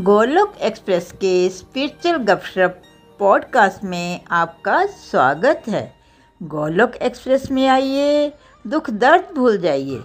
[0.00, 2.82] Golok express के spiritual गपशप
[3.18, 5.94] podcast में आपका स्वागत है।
[6.42, 8.32] गोलोक एक्सप्रेस में आइए,
[8.66, 10.00] दुख दर्द भूल जाइए।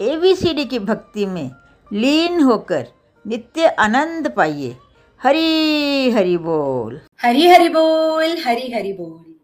[0.00, 1.50] एबीसीडी की भक्ति में
[1.92, 2.86] लीन होकर
[3.26, 4.76] नित्य आनंद पाइए।
[5.22, 9.34] हरी हरि बोल। हरी हरि बोल, हरी हरि बोल।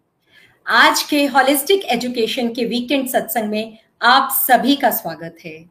[0.67, 5.65] आज के होलिस्टिक एजुकेशन के वीकेंड सत्संग में आप सभी का स्वागत है।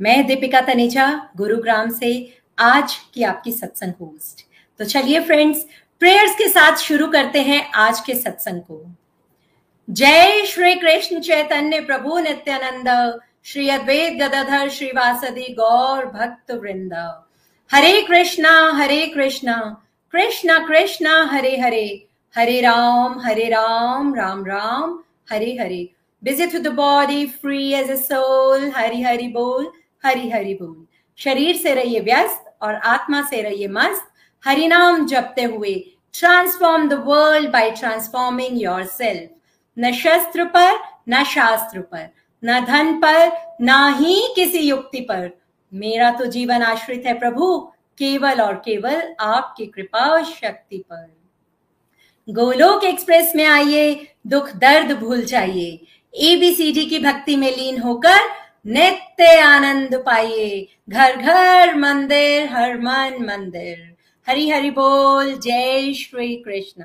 [0.00, 4.46] मैं दीपिका तनेजा, गुरुग्राम से आज की आपकी सत्संग होस्ट
[4.78, 5.66] तो चलिए फ्रेंड्स
[6.00, 8.84] प्रेयर्स के साथ शुरू करते हैं आज के सत्संग को।
[9.90, 16.94] जय श्री कृष्ण चैतन्य प्रभु नित्यानंद, श्री अद्वैत गदाधर श्रीवासदि गौर भक्त वृंद।
[17.70, 19.56] हरे कृष्णा हरे कृष्णा
[20.12, 24.98] कृष्णा कृष्णा, हरे हरे। हरे राम हरे राम राम राम,
[25.30, 25.88] हरे हरे।
[26.22, 29.72] Busy to the body free as a soul Hari Hari बोल,
[30.04, 30.86] हरि हरि बोल।
[31.16, 34.08] शरीर से रहिए व्यस्त और आत्मा से रहिए मस्त।
[34.44, 35.74] हरि नाम जपते हुए
[36.12, 39.30] transform the world by transforming yourself
[39.78, 42.08] न शस्त्र पर, न शास्त्र पर,
[42.44, 45.30] न धन पर, न ही किसी युक्ति पर।
[45.74, 47.58] मेरा तो जीवन आश्रित है प्रभु,
[47.98, 51.12] केवल और केवल आपकी कृपा और शक्ति पर।
[52.28, 58.18] गोलोक एक्सप्रेस में आइए, दुख दर्द भूल जाइए। एबीसीडी की भक्ति में लीन होकर
[58.66, 63.94] नित्य आनंद पाइए। घर घर मंदिर हर मन मंदिर।
[64.26, 66.84] हरि हरि बोल, जय श्री कृष्ण।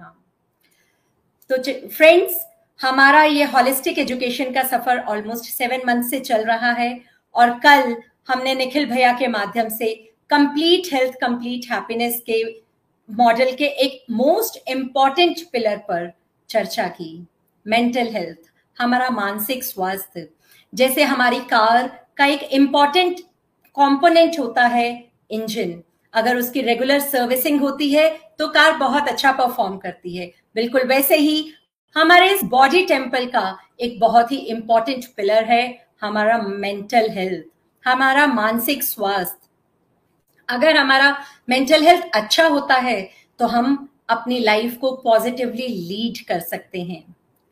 [1.50, 2.46] तो फ्रेंड्स
[2.80, 7.02] हमारा ये हॉलिस्टिक एजुकेशन का सफ़र ऑलमोस्ट सेवन मंथ से चल रहा है
[7.36, 7.96] और कल
[8.28, 9.94] हमने निखिल भैया के माध्यम से
[10.30, 12.44] कंप्लीट हेल्थ कंप्लीट हैप्पीनेस के
[13.10, 16.12] मॉडल के एक मोस्ट इंपॉर्टेंट पिलर पर
[16.50, 17.28] चर्चा की।
[17.68, 20.28] मेंटल हेल्थ हमारा मानसिक स्वास्थ्य।
[20.74, 23.20] जैसे हमारी कार का एक इंपॉर्टेंट
[23.78, 24.90] कंपोनेंट होता है
[25.32, 25.82] इंजन
[26.14, 31.16] अगर उसकी रेगुलर सर्विसिंग होती है तो कार बहुत अच्छा परफॉर्म करती है। बिल्कुल वैसे
[31.18, 31.52] ही
[31.96, 35.64] हमारे इस बॉडी टेंपल का एक बहुत ही इंपॉर्टेंट पिलर है
[36.02, 37.46] हमारा मेंटल हेल्थ
[37.84, 39.48] हमारा मानसिक स्वास्थ्य।
[40.50, 41.16] अगर हमारा
[41.50, 43.02] मेंटल हेल्थ अच्छा होता है
[43.40, 47.04] तो हम अपनी लाइफ को पॉजिटिवली लीड कर सकते हैं।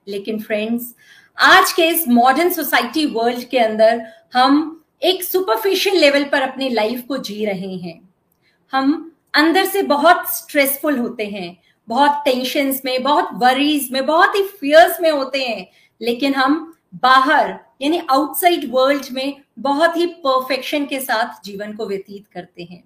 [0.07, 0.93] लेकिन फ्रेंड्स
[1.37, 4.01] आज के इस मॉडर्न सोसाइटी वर्ल्ड के अंदर
[4.33, 8.09] हम एक सुपरफिशियल लेवल पर अपनी लाइफ को जी रहे हैं।
[8.71, 14.43] हम अंदर से बहुत स्ट्रेसफुल होते हैं, बहुत टेंशन में, बहुत वरीज में, बहुत ही
[14.43, 15.67] फियर्स में होते हैं,
[16.01, 22.27] लेकिन हम बाहर, यानी आउटसाइड वर्ल्ड में बहुत ही परफेक्शन के साथ जीवन को व्यतीत
[22.33, 22.83] करते हैं।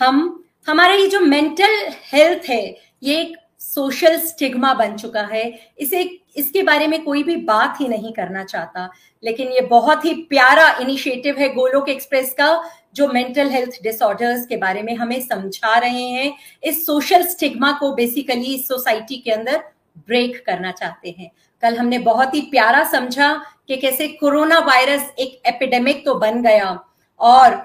[0.00, 6.20] हम, हमारा ये जो मेंटल हेल्थ है, ये एक सोशल स्टिग्मा बन चुका है, इसे
[6.36, 8.88] इसके बारे में कोई भी बात ही नहीं करना चाहता।
[9.22, 12.62] लेकिन ये बहुत ही प्यारा इनिशिएटिव है गोलोक एक्सप्रेस का,
[12.94, 17.92] जो मेंटल हेल्थ डिसऑर्डर्स के बारे में हमें समझा रहे हैं। इस सोशल स्टिग्मा को
[17.94, 19.62] बेसिकली इस सोसाइटी के अंदर
[20.08, 21.30] ब्रेक करना चाहते हैं।
[21.62, 23.34] कल हमने बहुत ही प्यारा समझा
[23.68, 26.78] कि कैसे कोरोना वायरस एक एपिडेमिक तो बन गया
[27.20, 27.62] और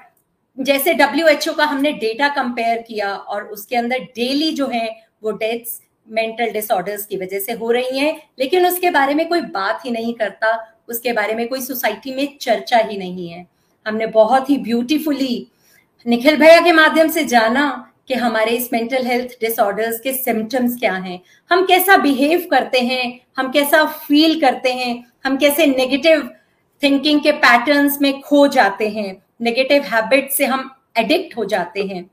[0.58, 4.90] जैसे डब्ल्यूएचओ का हमने डेटा कंपेयर किया और उसके अंदर डेली जो है
[5.24, 5.79] वो डेथ्स
[6.12, 9.92] मेंटल डिसऑर्डर्स की वजह से हो रही हैं, लेकिन उसके बारे में कोई बात ही
[9.92, 13.47] नहीं करता, उसके बारे में कोई सोसाइटी में चर्चा ही नहीं है।
[13.88, 15.47] हमने बहुत ही ब्यूटीफुली
[16.08, 20.94] निखिल भैया के माध्यम से जाना कि हमारे इस मेंटल हेल्थ डिसऑर्डर्स के सिम्टम्स क्या
[20.94, 21.20] हैं।
[21.52, 26.31] हम कैसा बिहेव करते हैं, हम कैसा फील करते हैं, हम कैसे नेगेटिव
[26.84, 32.09] थिंकिंग के पैटर्न्स में खो जाते हैं नेगेटिव हैबिट से हम एडिक्ट हो जाते हैं।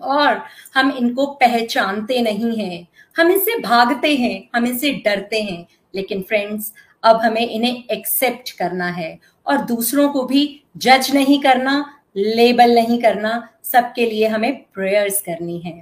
[0.00, 0.42] और
[0.74, 6.72] हम इनको पहचानते नहीं हैं। हम इनसे भागते हैं, हम इनसे डरते हैं, लेकिन फ्रेंड्स
[7.02, 11.74] अब हमें इन्हें एक्सेप्ट करना है और दूसरों को भी जज नहीं करना
[12.16, 15.72] लेबल नहीं करना, सबके लिए हमें प्रेयर्स करनी है।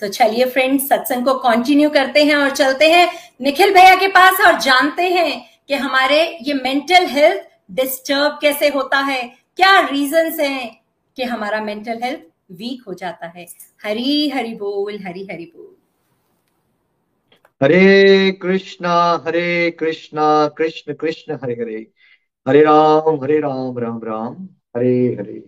[0.00, 3.08] तो चलिए फ्रेंड्स सत्संग को कंटिन्यू करते हैं और चलते हैं
[3.40, 8.98] निखिल भैया के पास और जानते हैं कि हमारे ये मेंटल हेल्थ डिस्टर्ब कैसे होता
[8.98, 9.22] है,
[9.56, 10.76] क्या रीजंस हैं
[11.16, 12.20] कि हमारा मेंटल हेल्थ
[12.52, 13.46] वीक हो जाता है।
[13.84, 15.75] हरी हरी बोल, हरी हरि बोल।
[17.62, 21.92] हरे कृष्णा हरे कृष्णा, कृष्ण कृष्ण, हरे हरे।
[22.48, 25.42] हरे राम हरे राम राम राम। हरे हरे।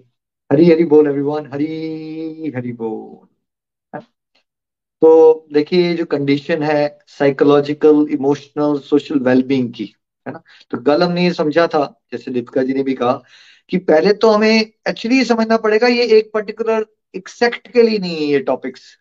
[0.52, 3.28] हरी, हरि बोल एवरीवन हरी, हरि बोल।
[5.02, 9.94] तो देखिए जो कंडीशन है साइकोलॉजिकल इमोशनल सोशल वेलबींग की,
[10.26, 10.42] है ना?
[10.70, 13.22] तो कल हमने ये समझा था, जैसे दीपिका जी ने भी कहा,
[13.68, 18.16] कि पहले तो हमें एक्चुअली समझना पड़ेगा, ये एक पर्टिकुलर एक सेक्ट के लिए नहीं
[18.16, 18.98] है ये topics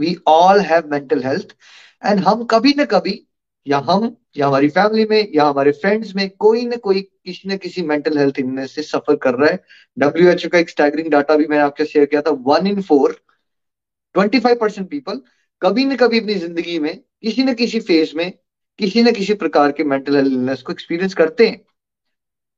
[0.00, 1.54] we all have mental health
[2.02, 3.26] and हम कभी ना कभी,
[3.66, 7.56] या हम, या हमारी फैमिली में, या हमारे फ्रेंड्स में, कोई ना कोई, किसी न
[7.56, 9.58] किसी मेंटल हेल्थ इलनेस से सफ़र कर रहा है।
[9.96, 12.80] डब्ल्यू एच ओ का एक स्टैगरिंग डाटा भी मैंने आपके शेयर किया था। One in
[12.80, 13.20] four
[14.14, 15.20] twenty five percent people
[15.62, 18.32] कभी न कभी अपनी ज़िंदगी में, किसी न किसी फ़ेज़ में,
[18.78, 21.60] किसी न किसी प्रकार के मेंटल हेल्थ इलनेस को एक्सपीरियंस करते हैं।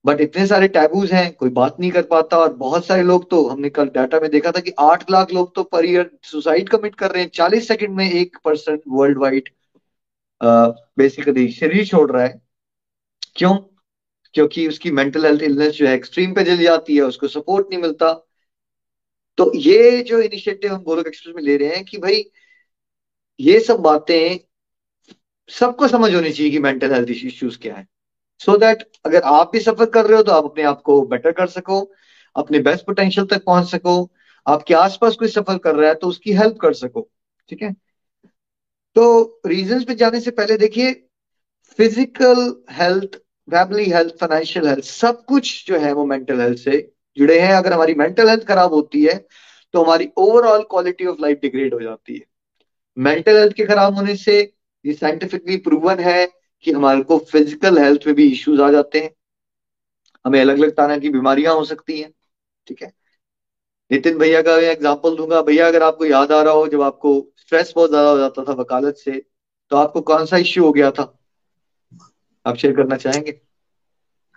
[0.05, 3.47] बट इतने सारे टैबूज हैं, कोई बात नहीं कर पाता और बहुत सारे लोग तो
[3.49, 6.95] हमने कल डाटा में देखा था कि आठ लाख लोग तो पर ईयर सुसाइड कमिट
[6.95, 9.49] कर रहे हैं। चालीस सेकंड में एक परसेंट वर्ल्ड वाइड
[10.41, 12.41] बेसिकली शरीर छोड़ रहा है।
[13.37, 13.55] क्यों?
[14.35, 17.81] क्योंकि उसकी मेंटल हेल्थ इलनेस जो है एक्सट्रीम पे चली जाती है, उसको सपोर्ट नहीं
[17.83, 18.13] मिलता।
[19.39, 22.25] तो ये जो इनिशिएटिव हम गोलक एक्सप्रेस में ले रहे हैं कि भाई,
[23.41, 24.39] ये सब बातें,
[25.51, 27.87] सबको समझ होनी चाहिए कि मेंटल हेल्थ इश्यूज़ क्या है।
[28.41, 31.33] सो दैट अगर आप भी सफ़र कर रहे हो तो आप अपने आप को बेटर
[31.33, 31.81] कर सको,
[32.37, 34.11] अपने बेस्ट पोटेंशियल तक पहुँच सको,
[34.47, 37.09] आपके आसपास कोई सफ़र कर रहा है तो उसकी हेल्प कर सको,
[37.49, 37.73] ठीक है?
[38.97, 40.93] तो रीजंस पे जाने से पहले देखिए
[41.79, 43.17] physical health
[43.49, 46.81] family health financial health सब कुछ जो है वो मेंटल हेल्थ से
[47.17, 49.15] जुड़े हैं। अगर हमारी मेंटल हेल्थ खराब होती है
[49.75, 52.25] तो हमारी overall quality of life degrade हो जाती है।
[52.97, 54.39] मेंटल हेल्थ के खराब होने से
[54.85, 56.25] ये साइंटिफिकली प्रूवन है
[56.67, 59.11] कि हमारे को फ़िज़िकल हेल्थ में भी इश्यूज़ आ जाते हैं।
[60.25, 62.11] हमें अलग अलग तरह की बीमारियाँ हो सकती हैं,
[62.67, 62.93] ठीक है?
[63.91, 67.73] नितिन भैया का एग्ज़ाम्पल दूँगा। भैया, अगर आपको याद आ रहा हो, जब आपको स्ट्रेस
[67.77, 69.23] बहुत ज़्यादा हो जाता था वकालत से
[69.71, 71.03] तो आपको कौन सा इश्यू हो गया था?
[72.47, 73.41] आप शेयर करना चाहेंगे?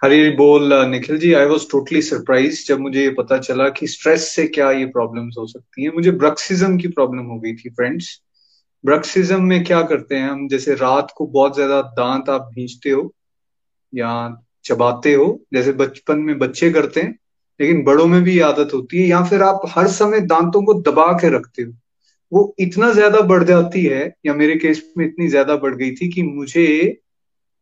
[0.02, 4.28] हरी बोल Nikhil ji I was totally surprise जब मुझे ये पता चला कि स्ट्रेस
[4.30, 8.10] से क्या ये प्रॉब्लम्स हो सकती हैं। मुझे ब्रक्सिज्म की प्रॉब्लम हो गई थी फ्रेंड्स
[8.86, 10.48] ब्रक्सिज्म में क्या करते हैं हम?
[10.48, 13.12] जैसे रात को बहुत ज़्यादा दांत आप भींचते हो
[13.94, 17.12] या चबाते हो, जैसे बचपन में बच्चे करते हैं,
[17.60, 21.12] लेकिन बड़ों में भी आदत होती है, या फिर आप हर समय दांतों को दबा
[21.14, 21.72] के रखते हो।
[22.32, 26.10] वो इतना ज़्यादा बढ़ जाती है, या मेरे केस में इतनी ज़्यादा बढ़ गई थी
[26.10, 27.02] कि मुझे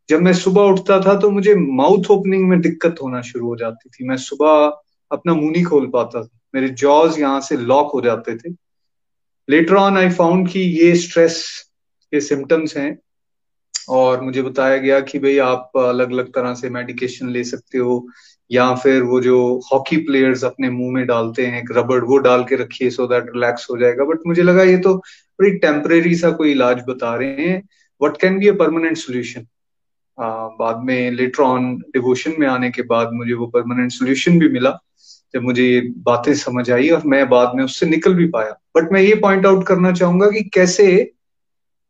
[0.10, 3.90] जब मैं सुबह उठता था तो मुझे माउथ ओपनिंग में दिक्कत होना शुरू हो जाती
[3.90, 4.72] थी। मैं सुबह
[5.12, 8.54] अपना मुँह नहीं खोल पाता था। मेरे जॉज यहाँ से लॉक हो जाते थे।
[9.50, 11.44] लेटर ऑन आई फाउंड कि ये स्ट्रेस
[12.13, 12.98] के सिम्टम्स हैं
[13.90, 18.07] और मुझे बताया गया कि भाई आप अलग अलग तरह से मेडिकेशन ले सकते हो
[18.51, 19.38] या फिर वो जो
[19.72, 23.68] हॉकी प्लेयर्स अपने मुँह में डालते हैं रबड़ वो डाल के रखिए सो दैट रिलैक्स
[23.72, 24.94] हो जाएगा। बट मुझे लगा ये तो
[25.40, 27.62] बड़ी टेम्परेरी सा कोई इलाज बता रहे हैं।
[28.01, 29.46] What can be a permanent solution
[30.60, 34.78] बाद में लेटर ऑन डिवोशन में आने के बाद मुझे वो परमानेंट सोल्यूशन भी मिला।
[35.34, 38.92] जब मुझे ये बातें समझ आई और मैं बाद में उससे निकल भी पाया। बट
[38.92, 40.86] मैं ये पॉइंट आउट करना चाहूँगा कि कैसे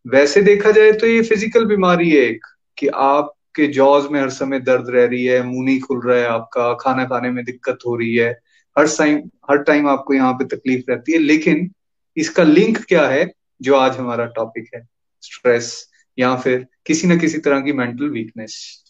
[0.05, 2.45] वैसे देखा जाए तो ये फ़िज़िकल बीमारी है एक,
[2.77, 6.25] कि आपके जॉज में हर समय दर्द रह रही है, मुँह नहीं खुल रहा है
[6.27, 8.29] आपका, खाना खाने में दिक्कत हो रही है,
[8.75, 9.17] हर टाइम
[9.49, 11.69] हर टाइम आपको यहाँ पे तकलीफ़ रहती है। लेकिन
[12.17, 13.31] इसका लिंक क्या है
[13.61, 14.87] जो आज हमारा टॉपिक है?
[15.23, 15.75] स्ट्रेस
[16.17, 18.82] या फिर किसी न किसी तरह की मेंटल वीकनेस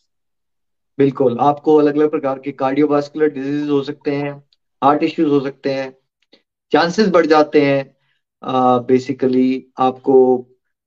[0.98, 4.32] बिल्कुल, आपको अलग अलग प्रकार के कार्डियोवास्कुलर डिज़ीज़ हो सकते हैं
[4.82, 5.92] हार्ट इश्यूज़ हो सकते हैं
[6.72, 7.84] चांसेस बढ़ जाते हैं।
[8.88, 9.48] बेसिकली
[9.80, 10.16] आपको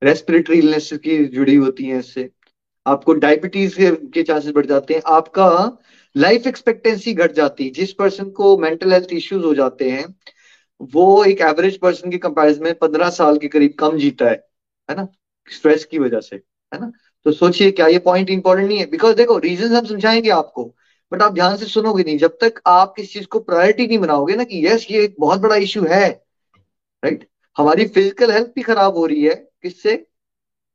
[0.03, 2.29] रेस्पिरेटरी इलनेस की जुड़ी होती है इससे।
[2.87, 3.77] आपको डायबिटीज़
[4.15, 5.49] के चांसेस बढ़ जाते हैं। आपका
[6.15, 10.07] लाइफ एक्सपेक्टेंसी घट जाती है। जिस पर्सन को मेंटल हेल्थ इश्यूज़ हो जाते हैं,
[10.81, 14.37] वो एक एवरेज पर्सन के कंपैरिजन में पंद्रह साल के करीब कम जीता है
[14.89, 15.07] है ना?
[15.49, 16.93] स्ट्रेस की वजह से, है ना?
[17.27, 18.87] तो सोचिए क्या ये पॉइंट इंपॉर्टेंट नहीं है?
[18.87, 20.65] बिकॉज़ देखो रीजन हम समझाएँगे आपको
[21.13, 24.37] बट आप ध्यान से सुनोगे नहीं। जब तक आप किस चीज़ को प्रायोरिटी नहीं बनाओगे
[24.37, 27.29] ना कि यस ये एक बहुत बड़ा इश्यू है राइट right?
[27.57, 30.05] हमारी फ़िज़िकल हेल्थ भी खराब हो रही है किससे?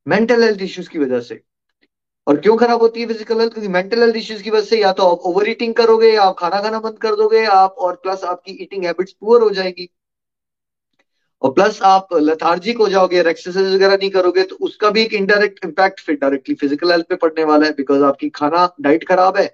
[0.07, 1.41] मेंटल हेल्थ इश्यूज़ की वजह से।
[2.27, 4.91] और क्यों खराब होती है फ़िज़िकल हेल्थ क्योंकि मेंटल हेल्थ इश्यूज़ की वजह से या
[4.91, 8.23] तो आप ओवर ईटिंग करोगे, या आप खाना खाना बंद कर दोगे, आप और प्लस
[8.23, 9.89] आपकी ईटिंग हैबिट्स पुअर हो जाएगी।
[11.41, 15.65] और प्लस आप लथार्जिक हो जाओगे एक्सरसाइज वगैरह नहीं करोगे तो उसका भी एक इनडायरेक्ट
[15.65, 19.48] इम्पैक्ट फिर डायरेक्टली फ़िज़िकल हेल्थ पे पड़ने वाला है बिकॉज़ आपकी खाना डाइट खराब है।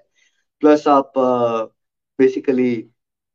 [0.62, 1.12] प्लस आप
[2.18, 2.74] बेसिकली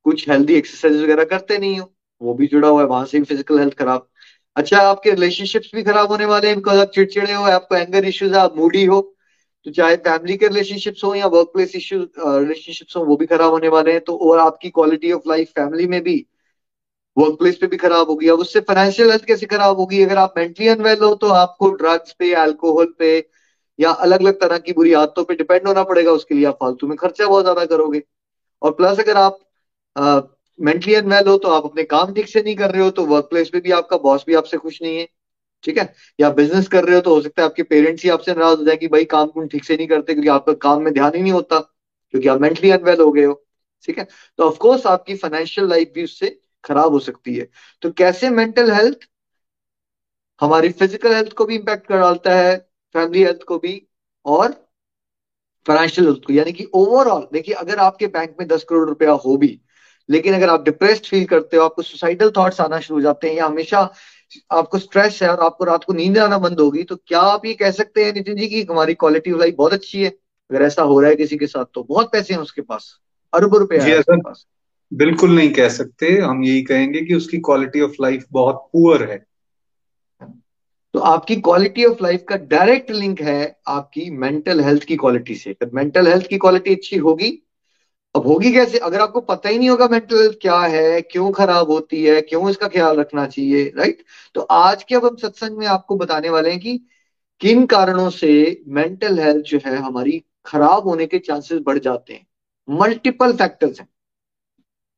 [0.05, 1.91] कुछ हेल्दी एक्सरसाइज वगैरह करते नहीं हो,
[2.21, 4.07] वो भी जुड़ा हुआ है, वहाँ से भी फ़िज़िकल हेल्थ खराब।
[4.55, 8.33] अच्छा आपके रिलेशनशिप्स भी खराब होने वाले हैं बिकॉज़ आप चिड़चिड़े हो, आपको एंगर इश्यूज़
[8.33, 9.01] है आप मूडी हो
[9.65, 13.51] तो चाहे फैमिली के रिलेशनशिप्स हो या वर्क प्लेस इश्यू रिलेशनशिप्स हो, वो भी खराब
[13.51, 16.15] होने वाले हैं। तो और आपकी क्वालिटी ऑफ़ लाइफ फैमिली में भी
[17.17, 20.01] वर्क प्लेस पे भी खराब होगी, अब उससे फाइनेंशियल हेल्थ कैसे खराब होगी?
[20.03, 23.17] अगर आप मेंटली अनवेल हो तो आपको ड्रग्स पे अल्कोहल पे,
[23.79, 26.87] या अलग अलग तरह की बुरी आदतों पे डिपेंड होना पड़ेगा उसके लिए आप फालतू
[26.87, 28.01] में खर्चा बहुत ज़्यादा करोगे।
[28.61, 29.39] और प्लस अगर आप
[30.59, 33.25] मेंटली अनवेल हो तो आप अपने काम ठीक से नहीं कर रहे हो तो वर्क
[33.29, 35.07] प्लेस पे भी आपका बॉस भी आपसे खुश नहीं है,
[35.63, 35.93] ठीक है?
[36.19, 38.65] या बिज़नेस कर रहे हो तो हो सकता है आपके पेरेंट्स ही आपसे नाराज़ हो
[38.65, 41.21] जाए कि भाई काम तुम ठीक से नहीं करते, क्योंकि आपका काम में ध्यान ही
[41.21, 43.43] नहीं होता, क्योंकि आप मेंटली अनवेल हो गए हो,
[43.87, 44.07] ठीक है?
[44.39, 47.47] तो ऑफकोर्स आपकी फाइनेंशियल लाइफ भी उससे खराब हो सकती है।
[47.83, 49.07] तो कैसे मेंटल हेल्थ
[50.41, 52.55] हमारी फ़िज़िकल हेल्थ को भी इंपैक्ट कर डालता है
[52.95, 53.81] फैमिली हेल्थ को भी
[54.25, 54.51] और
[55.65, 59.35] फाइनेंशियल हेल्थ को। यानी कि ओवरऑल देखिए अगर आपके बैंक में दस करोड़ रुपया हो
[59.37, 59.59] भी
[60.09, 63.35] लेकिन अगर आप डिप्रेस्ड फील करते हो आपको सुसाइडल थॉट्स आना शुरू हो जाते हैं
[63.35, 63.79] या हमेशा
[64.51, 67.53] आपको स्ट्रेस है और आपको रात को नींद आना बंद होगी तो क्या आप ये
[67.53, 70.09] कह सकते हैं नितिन जी की हमारी क्वालिटी ऑफ़ लाइफ बहुत अच्छी है?
[70.49, 72.93] अगर ऐसा हो रहा है किसी के साथ तो बहुत पैसे हैं उसके पास
[73.33, 74.45] अरबों रुपए है उसके पास।
[74.93, 79.25] बिल्कुल नहीं कह सकते। हम यही कहेंगे कि उसकी क्वालिटी ऑफ़ लाइफ बहुत पुअर है।
[80.93, 85.49] तो आपकी क्वालिटी ऑफ़ लाइफ का डायरेक्ट लिंक है आपकी मेंटल हेल्थ की क्वालिटी से।
[85.51, 87.29] अगर मेंटल हेल्थ की क्वालिटी अच्छी होगी,
[88.15, 88.77] अब होगी कैसे?
[88.77, 92.49] अगर आपको पता ही नहीं होगा मेंटल हेल्थ क्या है, क्यों खराब होती है, क्यों
[92.49, 94.03] इसका ख्याल रखना चाहिए राइट
[94.35, 96.77] तो आज के अब हम सत्संग में आपको बताने वाले हैं कि
[97.41, 102.25] किन कारणों से मेंटल हेल्थ जो है हमारी खराब होने के चांसेस बढ़ जाते हैं।
[102.69, 103.87] मल्टीपल फैक्टर्स हैं।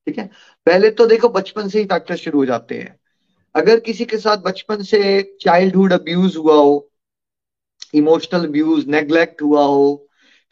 [0.08, 0.26] ठीक है?
[0.68, 3.00] पहले तो देखो, बचपन से ही फैक्टर शुरू हो जाते हैं।
[3.56, 6.90] अगर किसी के साथ बचपन से चाइल्डहुड अब्यूज हुआ हो
[7.94, 9.86] इमोशनल अब्यूज नेग्लेक्ट हुआ हो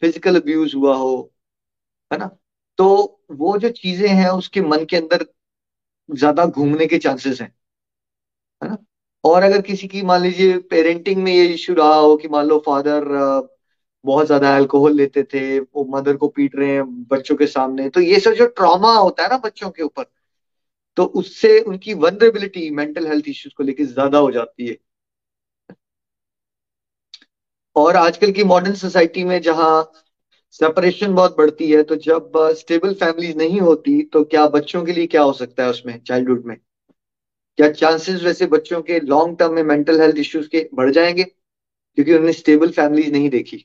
[0.02, 1.32] फ़िज़िकल अब्यूज हुआ हो,
[2.10, 2.30] है ना?
[2.78, 5.26] तो वो जो चीज़ें हैं, उसके मन के अंदर
[6.08, 7.52] ज़्यादा घूमने के चांसेस हैं,
[8.62, 8.76] है ना?
[9.24, 12.58] और अगर किसी की, मान लीजिए पेरेंटिंग में ये इश्यू रहा हो कि मान लो
[12.66, 13.04] फादर
[14.04, 18.00] बहुत ज़्यादा अल्कोहल लेते थे, वो मदर को पीट रहे हैं बच्चों के सामने। तो
[18.00, 20.04] ये सब जो ट्रॉमा होता है ना बच्चों के ऊपर
[20.96, 24.76] तो उससे उनकी वनरेबिलिटी मेंटल हेल्थ इश्यूज़ को लेकर ज़्यादा हो जाती है।
[27.76, 29.92] और आजकल की मॉडर्न सोसाइटी में जहाँ
[30.52, 35.06] सेपरेशन बहुत बढ़ती है तो जब स्टेबल फैमिली नहीं होती तो क्या बच्चों के लिए
[35.06, 36.56] क्या हो सकता है उसमें चाइल्डहुड में?
[37.58, 41.24] क्या चांसेस वैसे बच्चों के लॉन्ग टर्म में मेंटल हेल्थ इश्यूज़ के बढ़ जाएँगे?
[41.24, 43.64] क्योंकि उन्होंने स्टेबल फैमिलीज़ नहीं देखी।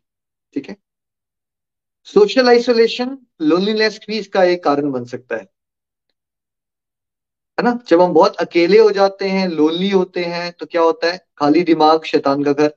[0.54, 0.76] ठीक है?
[2.08, 5.46] सोशल आइसोलेशन लोनलीनेस भी इसका एक कारण बन सकता है।
[7.58, 7.78] है ना?
[7.88, 11.18] जब हम बहुत अकेले हो जाते हैं लोनली होते हैं तो क्या होता है?
[11.38, 12.72] खाली दिमाग शैतान का घर।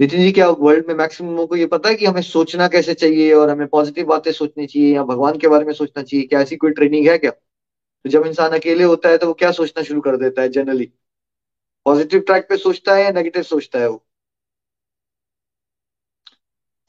[0.00, 2.94] नितिन जी, क्या वर्ल्ड में मैक्सिमम लोगों को ये पता है कि हमें सोचना कैसे
[2.94, 6.26] चाहिए और हमें पॉजिटिव बातें सोचनी चाहिए या भगवान के बारे में सोचना चाहिए?
[6.26, 7.30] क्या ऐसी कोई ट्रेनिंग है क्या?
[7.30, 10.90] तो जब इंसान अकेले होता है तो वो क्या सोचना शुरू कर देता है जनरली
[11.86, 14.04] पॉजिटिव ट्रैक पे सोचता है या नेगेटिव सोचता है वो?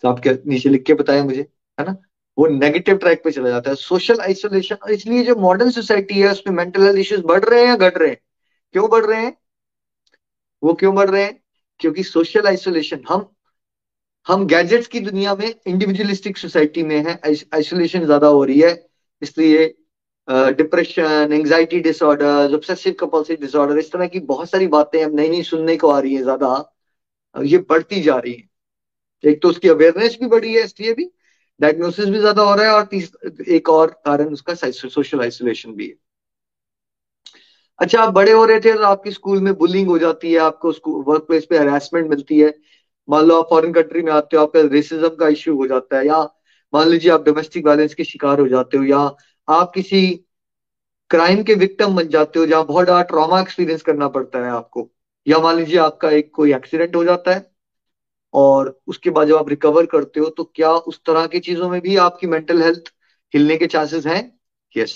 [0.04, 1.42] तो आप क्या नीचे लिख के बताएँ मुझे,
[1.78, 1.96] है ना?
[2.38, 6.32] वो नेगेटिव ट्रैक पे चला जाता है। सोशल आइसोलेशन और इसलिए जो मॉडर्न सोसाइटी है,
[6.32, 8.18] उसमें मेंटल हेल्थ इश्यूज़ बढ़ रहे हैं या घट रहे हैं?
[8.76, 9.36] क्यों बढ़ रहे हैं?
[10.64, 11.40] वो क्यों बढ़ रहे हैं?
[11.80, 13.30] क्योंकि सोशल आइसोलेशन हम
[14.28, 18.72] हम गैजेट्स की दुनिया में इंडिविजुअलिस्टिक सोसाइटी में है। आइसोलेशन ज़्यादा हो रही है।
[19.22, 19.66] इसलिए
[20.58, 25.44] depression anxiety disorder obsessive compulsive disorder इस तरह की बहुत सारी बातें हम नई नई
[25.44, 26.54] सुनने को आ रही है ज़्यादा।
[27.36, 28.48] ये बढ़ती जा रही है।
[29.24, 31.10] एक तो उसकी अवेयरनेस भी बढ़ी है, इसलिए भी।
[31.60, 32.96] डायग्नोसिस भी ज़्यादा हो रहा है और
[33.50, 35.94] एक और कारण उसका सोशल आइसोलेशन भी है।
[37.80, 40.72] अच्छा आप बड़े हो रहे थे तो आपकी स्कूल में बुलिंग हो जाती है, आपको
[41.04, 42.54] वर्क प्लेस पे हरासमेंट मिलती है।
[43.08, 46.06] मान लो आप फॉरेन कंट्री में आते हो, आपका रेसिज्म का इश्यू हो जाता है,
[46.08, 46.22] या
[46.74, 49.00] मान लीजिए आप डोमेस्टिक वायलेंस के शिकार हो जाते हो, या
[49.48, 50.06] आप किसी
[51.12, 54.90] क्राइम के विक्टिम बन जाते हो, जहाँ बहुत ज़्यादा ट्रॉमा एक्सपीरियंस करना पड़ता है आपको।
[55.28, 57.53] या मान लीजिए आपका एक कोई एक्सीडेंट हो जाता है
[58.34, 61.80] और उसके बाद जब आप रिकवर करते हो तो क्या उस तरह की चीज़ों में
[61.82, 62.94] भी आपकी मेंटल हेल्थ
[63.34, 64.22] हिलने के चांसेस हैं?
[64.76, 64.96] यस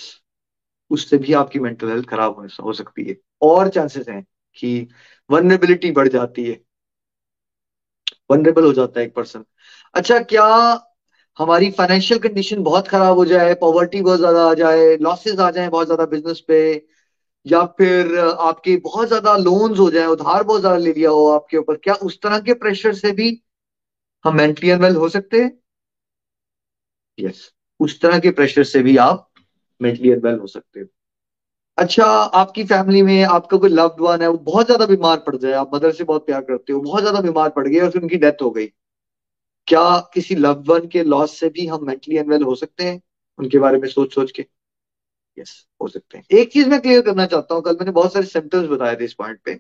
[0.92, 4.24] उससे भी आपकी मेंटल हेल्थ खराब हो सकती है। और चांसेस हैं
[4.58, 4.88] कि
[5.30, 6.60] वनरेबिलिटी बढ़ जाती है।
[8.32, 9.44] वनरेबल हो जाता है एक पर्सन
[9.96, 10.46] अच्छा क्या
[11.40, 15.70] हमारी फाइनेंशियल कंडीशन बहुत खराब हो जाए पॉवर्टी बहुत ज़्यादा आ जाए लॉसेस आ जाए
[15.70, 16.60] बहुत ज़्यादा बिज़नेस पे?
[17.48, 21.58] या फिर आपके बहुत ज़्यादा लोन्स हो जाए, उधार बहुत ज़्यादा ले लिया हो आपके
[21.58, 23.42] ऊपर, क्या उस तरह के प्रेशर से भी
[24.26, 25.52] हम मेंटली अनवेल हो सकते हैं?
[27.20, 27.54] Yes yes.
[27.80, 29.30] उस तरह के प्रेशर से भी आप
[29.82, 30.86] मेंटली अनवेल हो सकते हो।
[31.78, 35.52] अच्छा आपकी फैमिली में आपका कोई लव्ड वन है, वो बहुत ज़्यादा बीमार पड़ जाए,
[35.52, 38.18] आप मदर से बहुत प्यार करते हो, बहुत ज़्यादा बीमार पड़ गए और फिर उनकी
[38.18, 38.68] डेथ हो गई।
[39.68, 43.02] क्या किसी लव्ड वन के लॉस से भी हम मेंटली अनवेल हो सकते हैं?
[43.40, 44.46] उनके बारे में सोच सोच के।
[45.40, 48.26] यस हो सकते हैं। एक चीज़ मैं क्लियर करना चाहता हूँ, कल मैंने बहुत सारे
[48.26, 49.60] सिम्टम्स बताए थे इस पॉइंट पे।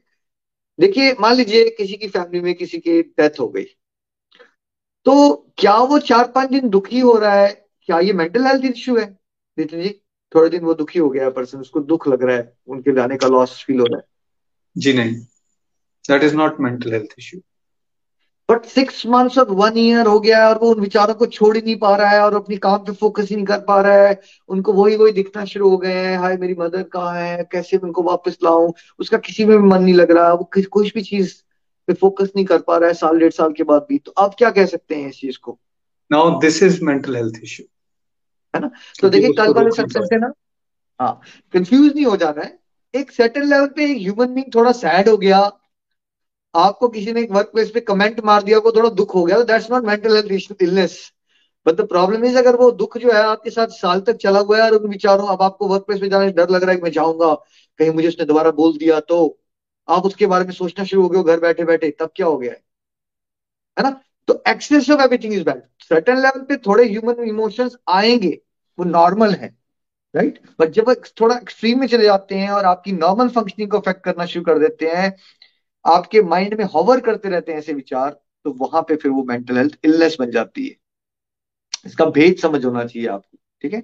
[0.80, 3.64] देखिए, मान लीजिए किसी की फैमिली में किसी की डेथ हो गई।
[5.06, 7.68] तो क्या वो चार पाँच दिन दुखी हो रहा है?
[7.82, 9.20] क्या ये मेंटल हेल्थ इश्यू है?
[9.60, 9.90] नितिन जी,
[10.36, 13.28] थोड़े दिन वो दुखी हो गया पर्सन उसको दुख लग रहा है, उनके जाने का
[13.28, 14.04] लॉस फील हो रहा है।
[14.78, 15.14] जी नहीं
[16.10, 17.42] that is not mental health issue
[18.52, 21.56] but six months और वन ईयर हो गया है और वो उन विचारों को छोड़
[21.56, 23.94] ही नहीं पा रहा है और अपनी काम पे फोकस ही नहीं कर पा रहा
[23.94, 27.50] है। उनको वही वही दिखना शुरू हो गए हैं। हाय मेरी मदर कहाँ है?
[27.52, 28.74] कैसे उनको वापस लाऊं?
[29.00, 31.34] उसका किसी में भी मन नहीं लग रहा। वो कुछ भी चीज़
[31.88, 34.36] पे फोकस नहीं कर पा रहा है साल डेढ़ साल के बाद भी। तो आप
[34.38, 35.60] क्या कह सकते हैं इस चीज़ को?
[36.12, 37.66] Now this is mental health issue
[38.56, 38.72] है ना?
[39.02, 40.34] तो देखिए कल वाले सत्संग से ना?
[41.02, 41.22] हाँ
[41.54, 42.60] कंफ्यूज नहीं हो जाना है।
[42.96, 45.52] एक सेटल लेवल पे ह्यूमन बींग थोड़ा सैड हो गया।
[46.56, 49.42] आपको किसी ने एक वर्क प्लेस पे कमेंट मार दिया को थोड़ा दुख हो गया
[49.44, 50.98] that's not mental health illness
[51.66, 54.58] but the problem is अगर वो दुख जो है आपके साथ साल तक चला हुआ
[54.58, 56.84] है, और उन विचारों, अब आपको वर्क प्लेस में जाने डर लग रहा है कि
[56.84, 57.34] मैं जाऊँगा,
[57.80, 59.20] कहीं मुझे उसने दोबारा बोल दिया तो
[59.88, 62.52] आप उसके बारे में सोचना शुरू हो गए घर बैठे बैठे तब क्या हो गया
[62.52, 62.62] है?
[63.78, 64.02] है ना?
[64.28, 68.38] तो excess of everything is bad certain level पे थोड़े ह्यूमन इमोशंस आएँगे,
[68.78, 69.56] वो नॉर्मल है
[70.14, 74.04] राइट बट जब थोड़ा एक्सट्रीम में चले जाते हैं, और आपकी नॉर्मल फंक्शनिंग को अफेक्ट
[74.04, 75.16] करना शुरू कर देते हैं
[75.88, 78.10] आपके माइंड में हॉवर करते रहते हैं ऐसे विचार
[78.46, 80.76] तो वहाँ पे फिर वो मेंटल हेल्थ इलनेस बन जाती है।
[81.86, 83.82] इसका भेद समझ होना चाहिए आपको, ठीक है?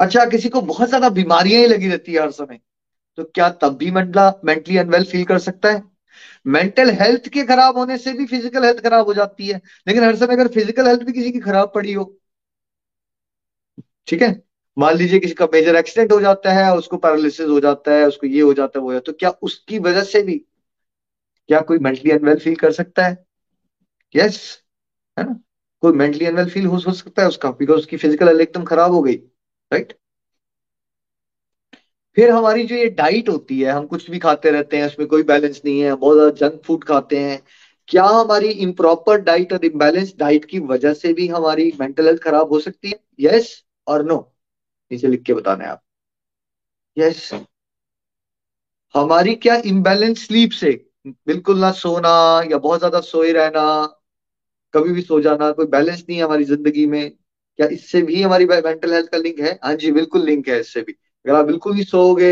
[0.00, 2.58] अच्छा किसी को बहुत ज़्यादा बीमारियाँ ही लगी रहती है हर समय
[3.18, 5.82] तो क्या तब भी मेंटला मेंटली अनवेल फील कर सकता है?
[6.48, 10.16] मेंटल हेल्थ के खराब होने से भी फ़िज़िकल हेल्थ खराब हो जाती है, लेकिन हर
[10.16, 12.04] समय अगर फ़िज़िकल हेल्थ भी किसी की खराब पड़ी हो,
[14.08, 14.28] ठीक है?
[14.76, 18.26] मान लीजिए किसी का मेजर एक्सीडेंट हो जाता है, उसको पैरालिसिस हो जाता है, उसको
[18.26, 20.44] ये हो जाता है, वो है तो क्या उसकी वजह से भी
[21.48, 23.16] क्या कोई मेंटली अनवेल फील कर सकता है?
[24.14, 24.38] यस
[25.16, 25.38] है ना?
[25.82, 29.02] कोई मेंटली अनवेल फील हो सकता है उसका बिकॉज़ उसकी फ़िज़िकल हेल्थ एकदम खराब हो
[29.02, 29.98] गई राइट right?
[32.16, 35.22] फिर हमारी जो ये डाइट होती है, हम कुछ भी खाते रहते हैं, उसमें कोई
[35.22, 37.42] बैलेंस नहीं है बहुत ज़्यादा जंक फ़ूड खाते हैं,
[37.88, 42.52] क्या हमारी इम्प्रॉपर डाइट और इम्बेलेंस डाइट की वजह से भी हमारी मेंटल हेल्थ खराब
[42.52, 43.00] हो सकती है?
[43.20, 43.52] यस
[43.86, 44.18] और नो
[44.90, 45.82] नीचे लिख के बताना है आप।
[46.96, 47.30] यस
[48.94, 50.72] हमारी क्या इम्बेलेंस स्लीप से
[51.06, 52.10] बिल्कुल ना सोना
[52.50, 53.62] या बहुत ज़्यादा सोए रहना,
[54.74, 57.10] कभी भी सो जाना, कोई बैलेंस नहीं है हमारी ज़िंदगी में।
[57.58, 59.52] क्या इससे भी हमारी मेंटल हेल्थ का लिंक है?
[59.64, 60.92] हाँ जी, बिल्कुल लिंक है इससे भी।
[61.24, 62.30] अगर आप बिल्कुल भी सोओगे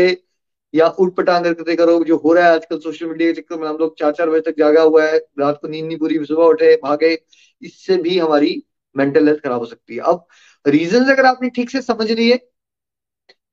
[0.73, 3.67] या उठ पटांग करते करो, जो हो रहा है आजकल सोशल मीडिया के चक्कर में,
[3.67, 6.43] हम लोग चार चार बजे तक जागा हुआ है, रात को नींद नहीं पूरी, सुबह
[6.45, 7.17] उठे, भागे,
[7.61, 8.61] इससे भी हमारी
[8.95, 10.25] मेंटल हेल्थ खराब हो सकती है। अब
[10.65, 12.37] रीजन अगर आपने ठीक से समझ लिए,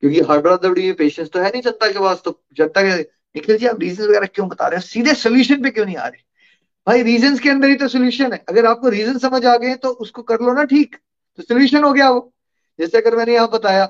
[0.02, 3.02] क्योंकि हड़बड़ा दबड़ी में पेशेंस तो है नहीं जनता के पास तो जनता के
[3.36, 4.86] निखिल जी, आप रीजन वगैरह क्यों बता रहे हैं?
[4.86, 6.22] सीधे सोल्यूशन पे क्यों नहीं आ रहे?
[6.86, 9.88] भाई रीजन के अंदर ही तो सोल्यूशन है। अगर आपको रीजन समझ आ गए तो
[9.88, 10.96] उसको कर लो ना ठीक।
[11.36, 12.32] तो सोल्यूशन हो गया वो।
[12.78, 13.88] जैसे अगर मैंने यहाँ बताया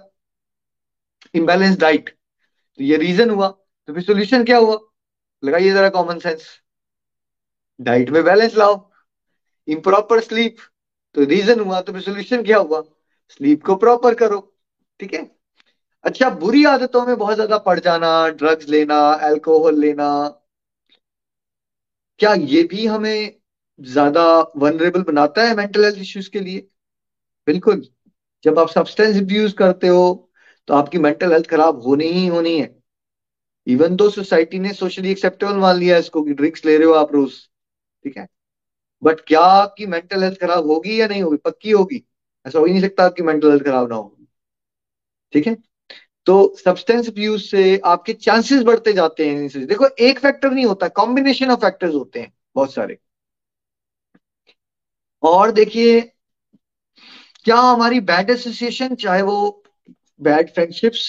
[1.35, 4.79] इम्बेलेंस डाइट तो ये रीजन हुआ। तो फिर सोल्यूशन क्या हुआ?
[5.43, 6.47] लगाइए जरा कॉमन सेंस
[7.81, 8.91] डाइट में बैलेंस लाओ।
[9.69, 10.57] इम्प्रॉपर स्लीप
[11.15, 12.83] तो रीजन हुआ। तो फिर सोल्यूशन क्या हुआ?
[13.31, 14.41] स्लीप को प्रॉपर करो।
[15.01, 15.42] ठीक है?
[16.05, 20.09] अच्छा बुरी आदतों में बहुत ज़्यादा पड़ जाना ड्रग्स लेना अल्कोहल लेना,
[22.21, 23.33] क्या ये भी हमें
[23.81, 24.23] ज़्यादा
[24.57, 26.61] वनरेबल बनाता है मेंटल हेल्थ इश्यूज़ के लिए?
[27.47, 27.83] बिल्कुल।
[28.45, 30.05] जब आप सब्सटेंस अब्यूज करते हो
[30.69, 32.69] तो आपकी मेंटल हेल्थ खराब होनी ही होनी है।
[33.67, 37.13] इवन दो सोसाइटी ने सोशली एक्सेप्टेबल मान लिया इसको कि ड्रिंक्स ले रहे हो आप
[37.15, 37.33] रोज,
[38.05, 38.27] ठीक है?
[39.03, 41.37] बट क्या आपकी मेंटल हेल्थ खराब होगी या नहीं होगी?
[41.39, 42.03] पक्की होगी।
[42.47, 44.27] ऐसा हो ही नहीं सकता आपकी मेंटल हेल्थ खराब ना होगी
[45.33, 45.57] ठीक है?
[46.27, 51.51] तो सब्सटेंस अब्यूज से आपके चांसेस बढ़ते जाते हैं देखो, एक फैक्टर नहीं होता कॉम्बिनेशन
[51.51, 52.99] ऑफ़ फैक्टर्स होते हैं, बहुत सारे।
[55.23, 56.01] और देखिए,
[57.47, 59.63] क्या हमारी बैड एसोसिएशन चाहे वो
[60.23, 61.05] बैड फ्रेंडशिप्स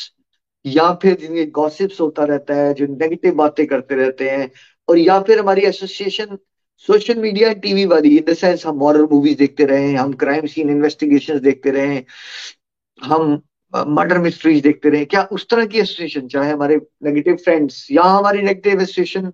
[0.65, 4.49] या फिर जिनके गॉसिप्स होता रहता है, जो नेगेटिव बातें करते रहते हैं,
[4.88, 6.38] और या फिर हमारी एसोसिएशन
[6.88, 10.69] सोशल मीडिया टीवी वाली इन द सेंस हम मॉरल मूवीज़ देखते रहे, हम क्राइम सीन
[10.69, 12.04] इन्वेस्टिगेशन देखते रहे,
[12.99, 13.41] हम
[13.73, 18.41] मर्डर मिस्ट्रीज देखते रहे। क्या उस तरह की एसोसिएशन चाहे हमारे नेगेटिव फ्रेंड्स या हमारी
[18.41, 19.31] नेगेटिव एसोसिएशन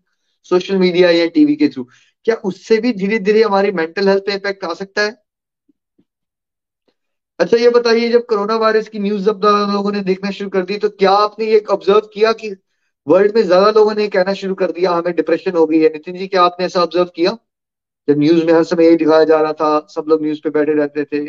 [0.52, 1.84] सोशल मीडिया या टीवी के थ्रू
[2.26, 5.16] क्या उससे भी धीरे धीरे हमारी मेंटल हेल्थ पे इफ़ेक्ट आ सकता है?
[7.40, 10.78] अच्छा ये बताइए, जब कोरोना वायरस की न्यूज़ जब लोगों ने देखना शुरू कर दी
[10.78, 12.50] तो क्या आपने ये ऑब्ज़र्व किया कि
[13.08, 15.90] वर्ल्ड में ज़्यादा लोगों ने कहना शुरू कर दिया, हमें डिप्रेशन हो गई है?
[15.90, 17.32] नितिन जी, क्या आपने ऐसा ऑब्ज़र्व किया?
[18.08, 20.74] जब न्यूज़ में हर समय यही दिखाया जा रहा था, सब लोग न्यूज़ पे बैठे
[20.76, 21.26] रहते थे।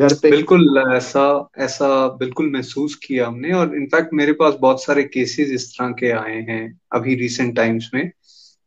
[0.00, 1.24] घर पे बिल्कुल ऐसा
[1.58, 6.10] ऐसा बिल्कुल महसूस किया हमने और इनफैक्ट मेरे पास बहुत सारे केसेस इस तरह के
[6.12, 8.10] आए हैं अभी रिसेंट टाइम्स में।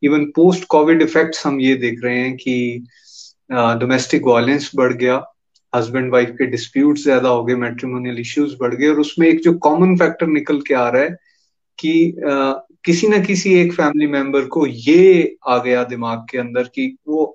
[0.03, 2.55] इवन पोस्ट कोविड इफेक्ट्स हम ये देख रहे हैं कि
[3.79, 5.23] डोमेस्टिक वायलेंस बढ़ गया
[5.73, 9.53] हस्बैंड वाइफ के डिस्प्यूट ज़्यादा हो गए मेट्रीमोनियल इश्यूज़ बढ़ गए और उसमें एक जो
[9.59, 11.15] कॉमन फैक्टर निकल के आ रहा है
[11.79, 12.53] कि आ,
[12.85, 17.25] किसी ना किसी एक फैमिली मेंबर को ये आ गया दिमाग के अंदर कि वो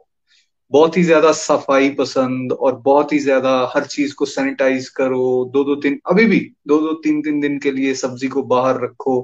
[0.73, 5.65] बहुत ही ज़्यादा सफ़ाई पसंद और बहुत ही ज़्यादा हर चीज़ को सैनिटाइज करो। दो
[5.65, 9.19] दो तीन अभी भी दो दो तीन तीन दिन के लिए सब्ज़ी को बाहर रखो।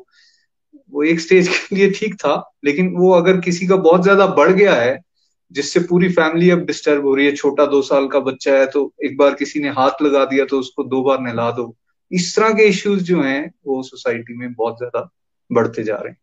[0.93, 4.53] वो एक स्टेज के लिए ठीक था, लेकिन वो अगर किसी का बहुत ज़्यादा बढ़
[4.53, 4.99] गया है,
[5.53, 8.93] जिससे पूरी फैमिली अब डिस्टर्ब हो रही है, छोटा दो साल का बच्चा है तो
[9.05, 11.75] एक बार किसी ने हाथ लगा दिया तो उसको दो बार नहला दो।
[12.11, 15.09] इस तरह के इश्यूज़ जो हैं, वो सोसाइटी में बहुत ज़्यादा
[15.51, 16.19] बढ़ते जा रहे हैं।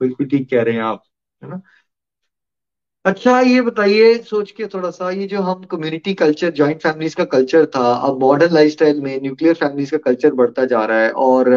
[0.00, 1.02] बिल्कुल ठीक कह रहे हैं आप,
[1.42, 1.60] है ना?
[3.06, 7.24] अच्छा ये बताइए, सोच के थोड़ा सा, ये जो हम कम्युनिटी कल्चर जॉइंट फैमिलीज़ का
[7.34, 11.50] कल्चर था, अब मॉडर्न लाइफस्टाइल में न्यूक्लियर फैमिलीज़ का कल्चर बढ़ता जा रहा है और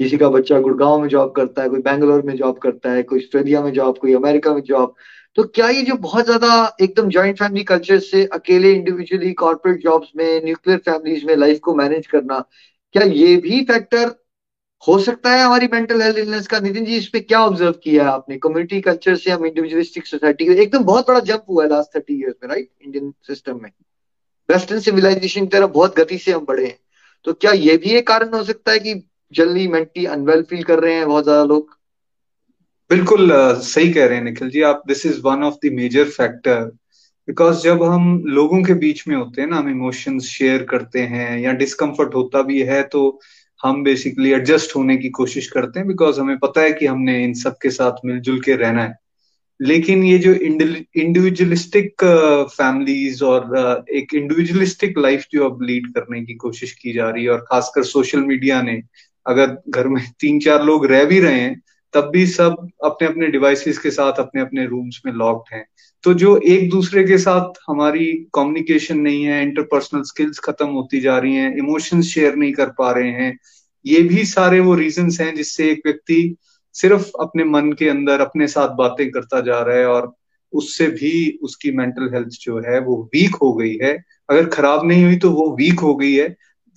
[0.00, 3.18] किसी का बच्चा गुड़गांव में जॉब करता है, कोई बैंगलोर में जॉब करता है, कोई
[3.18, 4.94] ऑस्ट्रेलिया में जॉब कोई अमेरिका में जॉब
[5.36, 10.08] तो क्या ये जो बहुत ज़्यादा एकदम ज्वाइंट फैमिली कल्चर से अकेले इंडिविजुअली कॉर्पोरेट जॉब्स
[10.16, 12.38] में न्यूक्लियर फैमिलीज़ में लाइफ को मैनेज करना,
[12.94, 14.14] क्या ये भी फैक्टर
[14.82, 18.04] हो सकता है हमारी मेंटल हेल्थ इलनेस का। नितिन जी, इस पे क्या ऑब्ज़र्व किया
[18.04, 18.36] है आपने?
[18.38, 22.34] कम्युनिटी कल्चर से हम इंडिविजुअलिस्टिक सोसाइटी एकदम बहुत बड़ा जंप हुआ है लास्ट थर्टी ईयर्स
[22.42, 23.70] में राइट इंडियन सिस्टम में।
[24.48, 26.78] वेस्टर्न सिविलाइजेशन की तरफ़ बहुत गति से हम बढ़े हैं।
[27.26, 28.94] तो क्या ये भी एक कारण हो सकता है कि
[29.32, 31.76] जल्दी मेंटली अनवेल फील कर रहे हैं बहुत ज़्यादा लोग?
[32.90, 33.32] बिल्कुल
[33.64, 36.70] सही कह रहे हैं निखिल जी आप। This is one of the major factor
[37.28, 41.38] because जब हम लोगों के बीच में होते हैं ना, हम इमोशंस शेयर करते हैं
[41.38, 43.20] या डिस्कम्फर्ट होता भी है तो
[43.62, 47.34] हम बेसिकली एडजस्ट होने की कोशिश करते हैं बिकॉज़ हमें पता है कि हमने इन
[47.34, 48.96] सब के साथ मिलजुल के रहना है।
[49.62, 50.34] लेकिन ये जो
[50.96, 51.94] इंडिविजुअलिस्टिक
[52.52, 57.24] फैमिलीज़ और uh, एक इंडिविजुअलिस्टिक लाइफ जो अब लीड करने की कोशिश की जा रही
[57.24, 58.82] है और खासकर सोशल मीडिया ने
[59.26, 61.62] अगर घर में तीन चार लोग रह भी रहे हैं
[61.94, 65.64] तब भी सब अपने अपने डिवाइसेस के साथ अपने अपने रूम्स में लॉक्ड हैं।
[66.04, 71.18] तो जो एक दूसरे के साथ हमारी कम्युनिकेशन नहीं है इंटरपर्सनल स्किल्स खत्म होती जा
[71.18, 73.36] रही हैं इमोशंस शेयर नहीं कर पा रहे हैं,
[73.84, 76.36] ये भी सारे वो रीजंस हैं जिससे एक व्यक्ति
[76.74, 80.12] सिर्फ़ अपने मन के अंदर, अपने साथ बातें करता जा रहा है और
[80.52, 83.92] उससे भी उसकी मेंटल हेल्थ जो है वो वीक हो गई है।
[84.30, 86.28] अगर खराब नहीं हुई तो वो वीक हो गई है।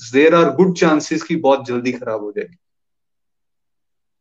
[0.01, 2.57] देर आर गुड चांसेस की बहुत जल्दी खराब हो जाएगी।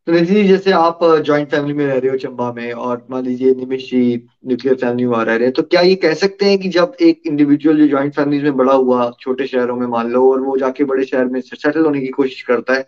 [0.06, 3.54] तो जी जैसे आप जॉइंट फैमिली में रह रहे हो चंबा में और मान लीजिए
[3.54, 4.00] निमिश जी
[4.46, 7.20] न्यूक्लियर फैमिली में रह रहे हैं तो क्या ये कह सकते हैं कि जब एक
[7.26, 10.84] इंडिविजुअल जो जॉइंट फैमिली में बड़ा हुआ, छोटे शहरों में मान लो और वो जाके
[10.84, 12.86] बड़े शहर में सेटल होने की कोशिश करता है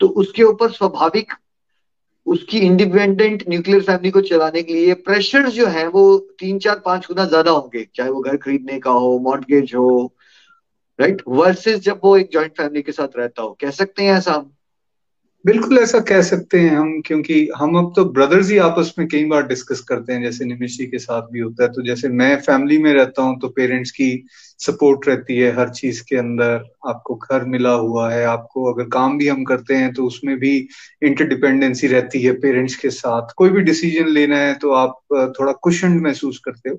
[0.00, 1.32] तो उसके ऊपर स्वाभाविक
[2.26, 6.02] उसकी इंडिपेंडेंट न्यूक्लियर फैमिली को चलाने के लिए प्रेशर जो है वो
[6.40, 9.88] तीन चार पाँच गुना ज़्यादा होंगे, चाहे वो घर खरीदने का हो मॉडगेज हो
[10.98, 14.32] राइट वर्सेस जब वो एक जॉइंट फैमिली के साथ रहता हो, कह सकते हैं ऐसा
[14.32, 14.50] हम?
[15.44, 19.24] बिल्कुल ऐसा कह सकते हैं हम, क्योंकि हम अब तो ब्रदर्स ही आपस में कई
[19.24, 22.36] बार डिस्कस करते हैं, जैसे निमिश जी के साथ भी होता है। तो जैसे मैं
[22.40, 24.10] फैमिली में रहता हूँ तो पेरेंट्स की
[24.60, 29.16] सपोर्ट रहती है हर चीज़ के अंदर। आपको घर मिला हुआ है, आपको अगर काम
[29.18, 30.56] भी हम करते हैं तो उसमें भी
[31.02, 34.98] इंटरडिपेंडेंसी रहती है पेरेंट्स के साथ। कोई भी डिसीज़न लेना है तो आप
[35.40, 36.78] थोड़ा कुशन महसूस करते हो।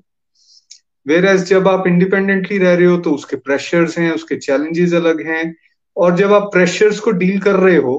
[1.06, 5.26] वेर एज जब आप इंडिपेंडेंटली रह रहे हो तो उसके प्रेशर्स हैं, उसके चैलेंजेस अलग
[5.26, 5.54] हैं।
[5.96, 7.98] और जब आप प्रेशर्स को डील कर रहे हो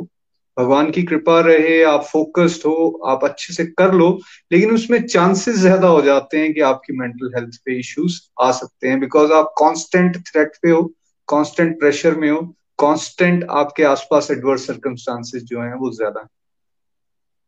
[0.58, 4.10] भगवान की कृपा रहे, आप फोकस्ड हो, आप अच्छे से कर लो,
[4.52, 8.88] लेकिन उसमें चांसेस ज़्यादा हो जाते हैं कि आपकी मेंटल हेल्थ पे इश्यूज़ आ सकते
[8.88, 10.84] हैं बिकॉज़ आप कांस्टेंट थ्रेट पे हो
[11.28, 12.42] कांस्टेंट प्रेशर में हो
[12.80, 16.28] कांस्टेंट आपके आसपास एडवर्स सर्कमस्टांसेस जो हैं वो ज़्यादा है।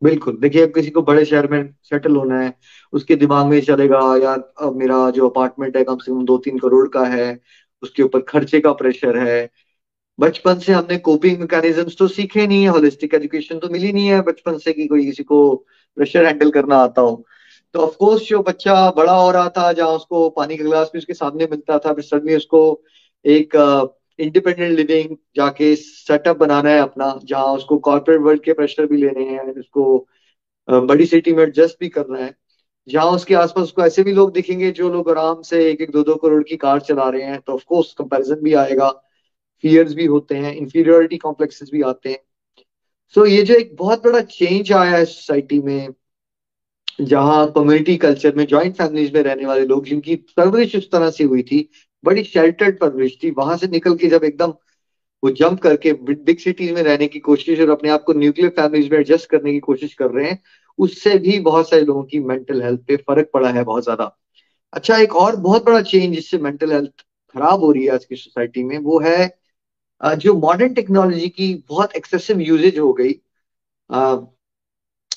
[0.02, 2.54] बिल्कुल। देखिए, अब किसी को बड़े शहर में सेटल होना है,
[2.94, 6.58] उसके दिमाग में चलेगा यार अब मेरा जो अपार्टमेंट है कम से कम दो तीन
[6.60, 7.40] करोड़ का है,
[7.84, 9.50] उसके ऊपर खर्चे का प्रेशर है
[10.20, 14.22] बचपन से हमने कोपिंग मैकेनिज्म्स तो सीखे नहीं है होलिस्टिक एजुकेशन तो मिली नहीं है,
[14.24, 15.56] बचपन से कि कोई किसी को
[15.98, 17.24] प्रेशर हैंडल करना आता हो।
[17.76, 21.14] तो ऑफकोर्स जो बच्चा बड़ा हो रहा था, जहाँ उसको पानी का गिलास भी उसके
[21.14, 22.82] सामने मिलता था, फिर सडनली उसको
[23.26, 23.56] एक
[24.20, 29.24] इंडिपेंडेंट लिविंग जाके सेटअप बनाना है अपना, जहाँ उसको कॉर्पोरेट वर्ल्ड के प्रेशर भी लेने
[29.26, 30.08] हैं उसको
[30.68, 32.34] बड़ी सिटी में एडजस्ट भी करना है।
[32.88, 36.04] जहाँ उसके आसपास उसको ऐसे भी लोग दिखेंगे जो लोग आराम से एक एक दो
[36.04, 38.90] दो करोड़ की कार चला रहे हैं तो ऑफकोर्स कंपेरिजन भी आएगा।
[39.64, 42.18] फियर्स भी होते हैं इंफीरियोरिटी कॉम्प्लेक्सेस भी आते हैं।
[43.16, 45.94] सो so, ये जो एक बहुत बड़ा चेंज आया है सोसाइटी में
[47.02, 51.24] जहाँ कम्युनिटी कल्चर में जॉइंट फैमिलीज़ में रहने वाले लोग जिनकी परवरिश उस तरह से
[51.24, 51.70] हुई थी
[52.04, 54.54] बड़ी शेल्टर्ड परवरिश थी वहाँ से निकल के जब एकदम
[55.24, 58.92] वो जंप करके बिग सिटीज़ में रहने की कोशिश और अपने आप को न्यूक्लियर फैमिलीज़
[58.92, 60.40] में एडजस्ट करने की कोशिश कर रहे हैं
[60.80, 64.16] उससे भी बहुत सारे लोगों की मेंटल हेल्थ पे फ़र्क पड़ा है बहुत ज़्यादा।
[64.74, 67.02] अच्छा एक और बहुत बड़ा चेंज जिससे मेंटल हेल्थ
[67.36, 69.18] खराब हो रही है आज की सोसाइटी में वो है
[70.02, 73.14] जो मॉडर्न टेक्नोलॉजी की बहुत एक्सेसिव यूजेज हो गई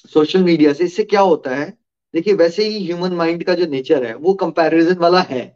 [0.08, 1.70] सोशल मीडिया से, इससे क्या होता है?
[2.14, 5.46] देखिए, वैसे ही ह्यूमन माइंड का जो नेचर है, वो कंपैरिजन वाला है,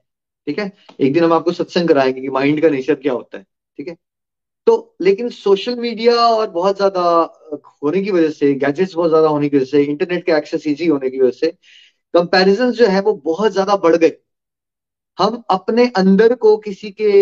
[0.46, 0.70] ठीक है?
[1.00, 3.44] एक दिन हम आपको सत्संग कराएँगे कि माइंड का नेचर क्या होता है,
[3.78, 3.96] ठीक है?
[4.66, 7.02] तो लेकिन सोशल मीडिया और बहुत ज़्यादा
[7.82, 10.86] होने की वजह से गैजेट्स बहुत ज़्यादा होने की वजह से इंटरनेट के एक्सेस इजी
[10.86, 11.50] होने की वजह से
[12.14, 14.12] कंपैरिजन जो है, वो बहुत ज़्यादा बढ़ गए
[15.18, 17.12] हम अपने अंदर को किसी के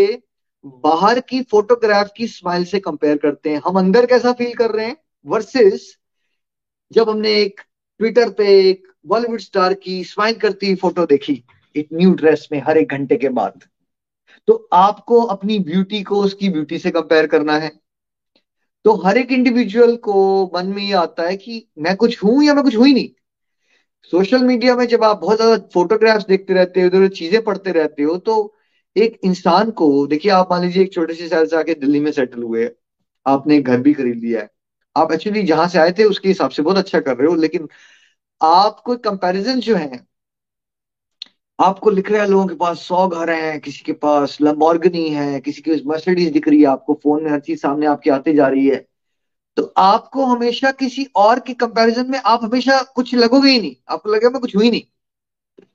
[0.65, 4.87] बाहर की फोटोग्राफ की स्माइल से कंपेयर करते हैं। हम अंदर कैसा फील कर रहे
[4.87, 4.97] हैं
[5.27, 5.97] वर्सेस
[6.93, 7.61] जब हमने एक
[8.01, 11.43] ट्विटर पे एक बॉलीवुड स्टार की स्माइल करती फ़ोटो देखी,
[11.75, 13.65] एक न्यू ड्रेस में हर एक घंटे के बाद।
[14.49, 17.71] तो आपको अपनी ब्यूटी को उसकी ब्यूटी से कंपेयर करना है।
[18.85, 22.55] तो हर एक इंडिविजुअल को मन में ये आता है कि मैं कुछ हूँ या
[22.55, 23.09] मैं कुछ हुई नहीं।
[24.13, 28.03] सोशल मीडिया में जब आप बहुत ज़्यादा फोटोग्राफ्स देखते रहते हो इधर चीज़ें पढ़ते रहते
[28.03, 28.55] हो तो
[28.97, 32.11] एक इंसान को, देखिए आप मान लीजिए एक छोटे से शहर से आके दिल्ली में
[32.13, 32.71] सेटल हुए,
[33.27, 34.51] आपने एक घर भी खरीद लिया है।
[34.97, 37.69] आप एक्चुअली जहाँ से आए थे, उसके हिसाब से बहुत अच्छा कर रहे हो, लेकिन
[38.41, 40.07] आपको कंपैरिजन जो है,
[41.59, 45.41] आपको लिख रहे हैं लोगों के पास सौ घर हैं, किसी के पास लंबोर्गनी है,
[45.41, 48.35] किसी के पास मर्सिडीज दिख रही है, आपको फ़ोन में हर चीज़ सामने आपकी आती
[48.35, 48.87] जा रही है।
[49.57, 54.11] तो आपको हमेशा किसी और के कंपैरिजन में आप हमेशा कुछ लगोगे ही नहीं, आपको
[54.11, 54.83] लगेगा मैं कुछ हुई नहीं।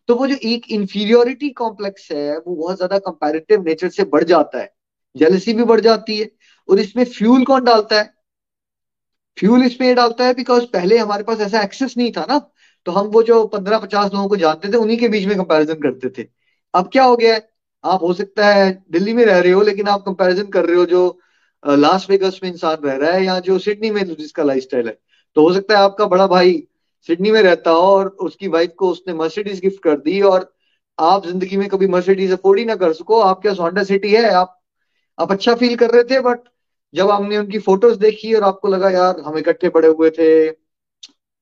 [0.10, 4.60] तो वो जो एक इंफीरियोरिटी कॉम्प्लेक्स है, वो बहुत ज़्यादा कंपैरेटिव नेचर से बढ़ जाता
[4.60, 4.70] है।
[5.16, 6.30] जेलसी भी बढ़ जाती है
[6.70, 8.14] और इसमें फ्यूल कौन डालता है?
[9.38, 12.38] फ्यूल इसमें डालता है बिकॉज़ पहले हमारे पास ऐसा एक्सेस नहीं था ना
[12.86, 15.82] तो हम वो जो पंद्रह पचास लोगों को जानते थे, उन्हीं के बीच में कंपैरिजन
[15.82, 16.28] करते थे।
[16.74, 17.48] अब क्या हो गया है?
[17.84, 20.86] आप हो सकता है दिल्ली में रह रहे हो, लेकिन आप कंपैरिजन कर रहे हो
[20.86, 21.20] जो
[21.64, 24.84] लास वेगस में इंसान रह रहा है या जो सिडनी में जिसका लाइफ है।
[25.36, 26.52] तो हो सकता है आपका बड़ा भाई
[27.10, 30.54] सिडनी में रहता हो और उसकी वाइफ को उसने मर्सिडीज गिफ्ट कर दी और
[31.00, 34.30] आप ज़िंदगी में कभी मर्सिडीज अफोर्ड ही ना कर सको। आपके पास होंडा सिटी है?
[34.30, 34.62] आप
[35.20, 36.40] आप अच्छा फील कर रहे थे बट
[36.94, 40.50] जब हमने उनकी फ़ोटोज़ देखी और आपको लगा, यार, हम इकट्ठे पड़े हुए थे।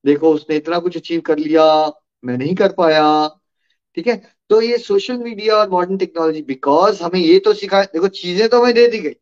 [0.04, 1.64] देखो, उसने इतना कुछ अचीव कर लिया,
[2.24, 3.28] मैं नहीं कर पाया।
[3.96, 4.22] ठीक है?
[4.50, 8.60] तो ये सोशल मीडिया और मॉडर्न टेक्नोलॉजी बिकॉज़ हमें ये तो सिखाया, देखो, चीज़ें तो
[8.62, 9.14] हमें दे दी गई।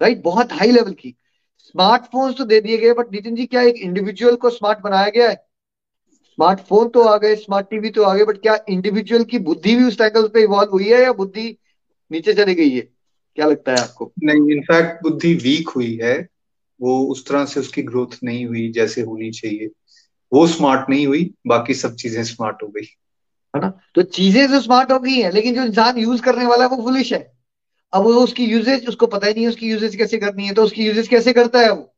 [0.00, 1.14] राइट बहुत हाई लेवल की।
[1.62, 5.28] स्मार्टफोन्स तो दे दिए गए बट नितिन जी क्या एक इंडिविजुअल को स्मार्ट बनाया गया
[5.28, 5.34] है?
[6.24, 9.84] स्मार्टफ़ोन तो आ गए स्मार्ट टीवी तो आ गए बट क्या इंडिविजुअल की बुद्धि भी
[9.84, 11.58] उस एंगल पे इवॉल्व हुई है या बुद्धि
[12.12, 12.80] नीचे चली गई है?
[13.34, 14.12] क्या लगता है आपको?
[14.24, 16.28] नहीं इनफैक्ट बुद्धि वीक हुई है।
[16.80, 19.70] वो उस तरह से उसकी ग्रोथ नहीं हुई जैसे होनी चाहिए।
[20.32, 22.86] वो स्मार्ट नहीं हुई बाकी सब चीज़ें स्मार्ट हो गई।
[23.56, 23.80] है ना?
[23.94, 26.82] तो चीज़ें तो स्मार्ट हो गई है लेकिन जो इंसान यूज़ करने वाला है वो
[26.82, 27.31] फुलिश है।
[27.92, 30.62] अब वो उसकी यूजेज उसको पता ही नहीं है उसकी यूजेज कैसे करनी है तो
[30.64, 31.94] उसकी यूजेज कैसे करता है वो?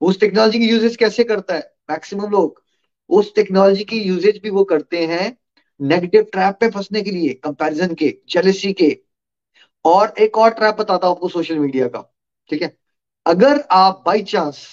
[0.00, 1.60] उस टेक्नोलॉजी की यूजेज कैसे करता है?
[1.90, 2.62] मैक्सिमम लोग
[3.10, 5.36] उस टेक्नोलॉजी की यूजेज भी वो करते हैं
[5.80, 8.96] नेगेटिव ट्रैप पे फंसने के लिए कंपैरिजन के जेलसी के।
[9.84, 12.00] और एक और ट्रैप बताता हूँ आपको सोशल मीडिया का,
[12.50, 12.76] ठीक है?
[13.26, 14.66] अगर आप बाई चांस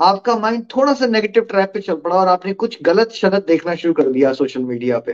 [0.00, 3.74] आपका माइंड थोड़ा सा नेगेटिव ट्रैप पे चल पड़ा और आपने कुछ गलत शलत देखना
[3.74, 5.12] शुरू कर दिया सोशल मीडिया पे,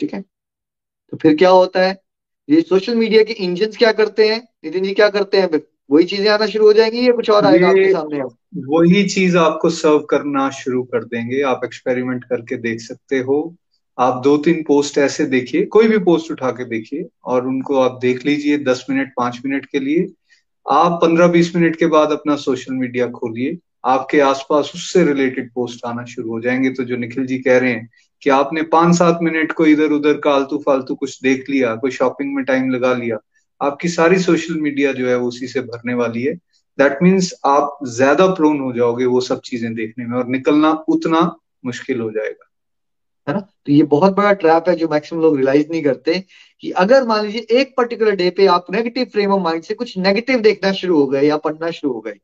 [0.00, 0.20] ठीक है?
[0.22, 2.01] तो फिर क्या होता है?
[2.50, 4.48] ये सोशल मीडिया के इंजन क्या करते हैं?
[4.64, 5.60] नितिन जी क्या करते हैं?
[5.90, 8.20] वही चीज़ें आना शुरू हो जाएँगी या कुछ और आएगा आपके सामने?
[8.56, 13.56] वही चीज़ आपको सर्व करना शुरू कर देंगे। आप एक्सपेरिमेंट करके देख सकते हो।
[13.98, 17.98] आप दो तीन पोस्ट ऐसे देखिए कोई भी पोस्ट उठा के देखिए और उनको आप
[18.02, 20.06] देख लीजिए दस मिनट पाँच मिनट के लिए।
[20.70, 25.84] आप पंद्रह बीस मिनट के बाद अपना सोशल मीडिया खोलिए। आपके आसपास उससे रिलेटेड पोस्ट
[25.86, 27.90] आना शुरू हो जाएँगे। तो जो निखिल जी कह रहे हैं
[28.22, 31.90] कि आपने पाँच सात मिनट को इधर उधर का आलतू फालतू कुछ देख लिया, कोई
[31.90, 33.18] शॉपिंग में टाइम लगा लिया,
[33.60, 36.34] आपकी सारी सोशल मीडिया जो है वो उसी से भरने वाली है।
[36.78, 41.20] दैट मीन्स आप ज़्यादा प्रोन हो जाओगे वो सब चीज़ें देखने में और निकलना उतना
[41.64, 42.48] मुश्किल हो जाएगा।
[43.28, 43.40] है ना?
[43.40, 46.24] तो ये बहुत बड़ा ट्रैप है जो मैक्सिमम लोग रियलाइज़ नहीं करते
[46.60, 49.96] कि अगर मान लीजिए एक पर्टिकुलर डे पे आप नेगेटिव फ्रेम ऑफ़ माइंड से कुछ
[49.98, 52.14] नेगेटिव देखना शुरू हो गए या पढ़ना शुरू हो गए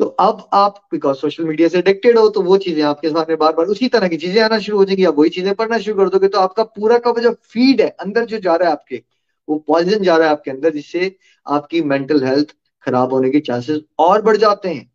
[0.00, 3.52] तो अब आप बिकॉज़ सोशल मीडिया से एडिक्टेड हो तो वो चीज़ें आपके सामने बार
[3.52, 6.08] बार उसी तरह की चीज़ें आना शुरू हो जाएँगी। आप वही चीज़ें पढ़ना शुरू कर
[6.08, 9.02] दोगे तो आपका पूरा का जो फ़ीड है, अंदर जो जा रहा है आपके,
[9.48, 11.14] वो पॉइजन जा रहा है आपके अंदर, जिससे
[11.46, 12.54] आपकी मेंटल हेल्थ
[12.84, 14.90] खराब होने के चांसेस और बढ़ जाते हैं।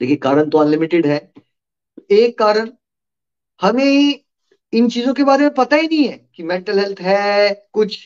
[0.00, 1.18] देखिए, कारण तो अनलिमिटेड है।
[2.12, 2.70] एक कारण,
[3.60, 4.20] हमें
[4.72, 7.98] इन चीज़ों के बारे में पता ही नहीं है कि मेंटल हेल्थ है, कुछ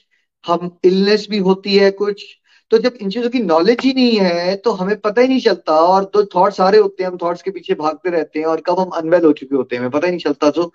[0.44, 2.24] हम इलनेस भी होती है, कुछ
[2.70, 5.72] तो जब इन चीज़ों की नॉलेज ही नहीं है तो हमें पता ही नहीं चलता
[5.82, 8.60] और तो थॉट्स आ रहे होते हैं, हम थॉट्स के पीछे भागते रहते हैं और
[8.60, 10.72] कब हम अनवेल हो चुके होते हैं, हमें पता ही नहीं चलता। तो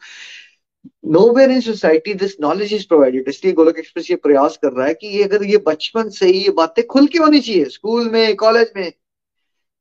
[1.36, 4.94] nowhere in society this knowledge is provided इसलिए गोलक एक्सप्रेस ये प्रयास कर रहा है
[4.94, 8.36] कि ये अगर ये बचपन से ही ये बातें खुल के होनी चाहिए स्कूल में
[8.36, 8.92] कॉलेज में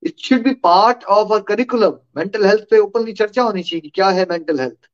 [0.03, 3.88] it should be part of a curriculum mental health पे ओपनली चर्चा होनी चाहिए कि
[3.94, 4.88] क्या है mental health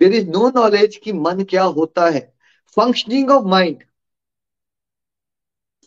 [0.00, 2.20] there is no knowledge कि मन क्या होता है।
[2.76, 3.82] Functioning of mind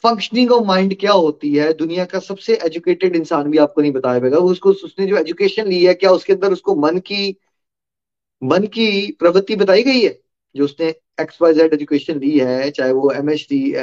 [0.03, 1.73] functioning of mind क्या होती है?
[1.73, 5.83] दुनिया का सबसे एजुकेटेड इंसान भी आपको नहीं बताया जाएगा। उसको, उसने जो एजुकेशन ली
[5.85, 7.37] है, क्या उसके अंदर उसको मन की
[8.41, 10.19] मन की प्रवृत्ति बताई गई है?
[10.55, 10.87] जो उसने
[11.21, 13.73] एक्स वाई जेड एजुकेशन ली है, चाहे वो M H D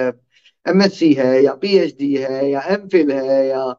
[0.66, 3.74] M S C है, या पी एच डी है, या एम फिल है, या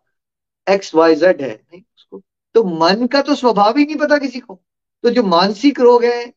[0.67, 2.21] एक्स वाई जेड है, नहीं, उसको।
[2.55, 4.61] तो मन का तो स्वभाव ही नहीं पता किसी को।
[5.03, 6.33] तो जो मानसिक रोग है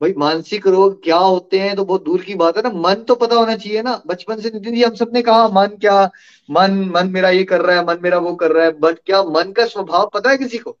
[0.00, 3.14] भाई मानसिक रोग क्या होते हैं तो बहुत दूर की बात है ना। मन तो
[3.14, 6.10] पता होना चाहिए ना। बचपन से नितिन जी हम सबने कहा मन क्या?
[6.48, 9.22] मन मन मेरा ये कर रहा है मन मेरा वो कर रहा है। बट क्या
[9.22, 10.76] मन का स्वभाव पता है किसी को?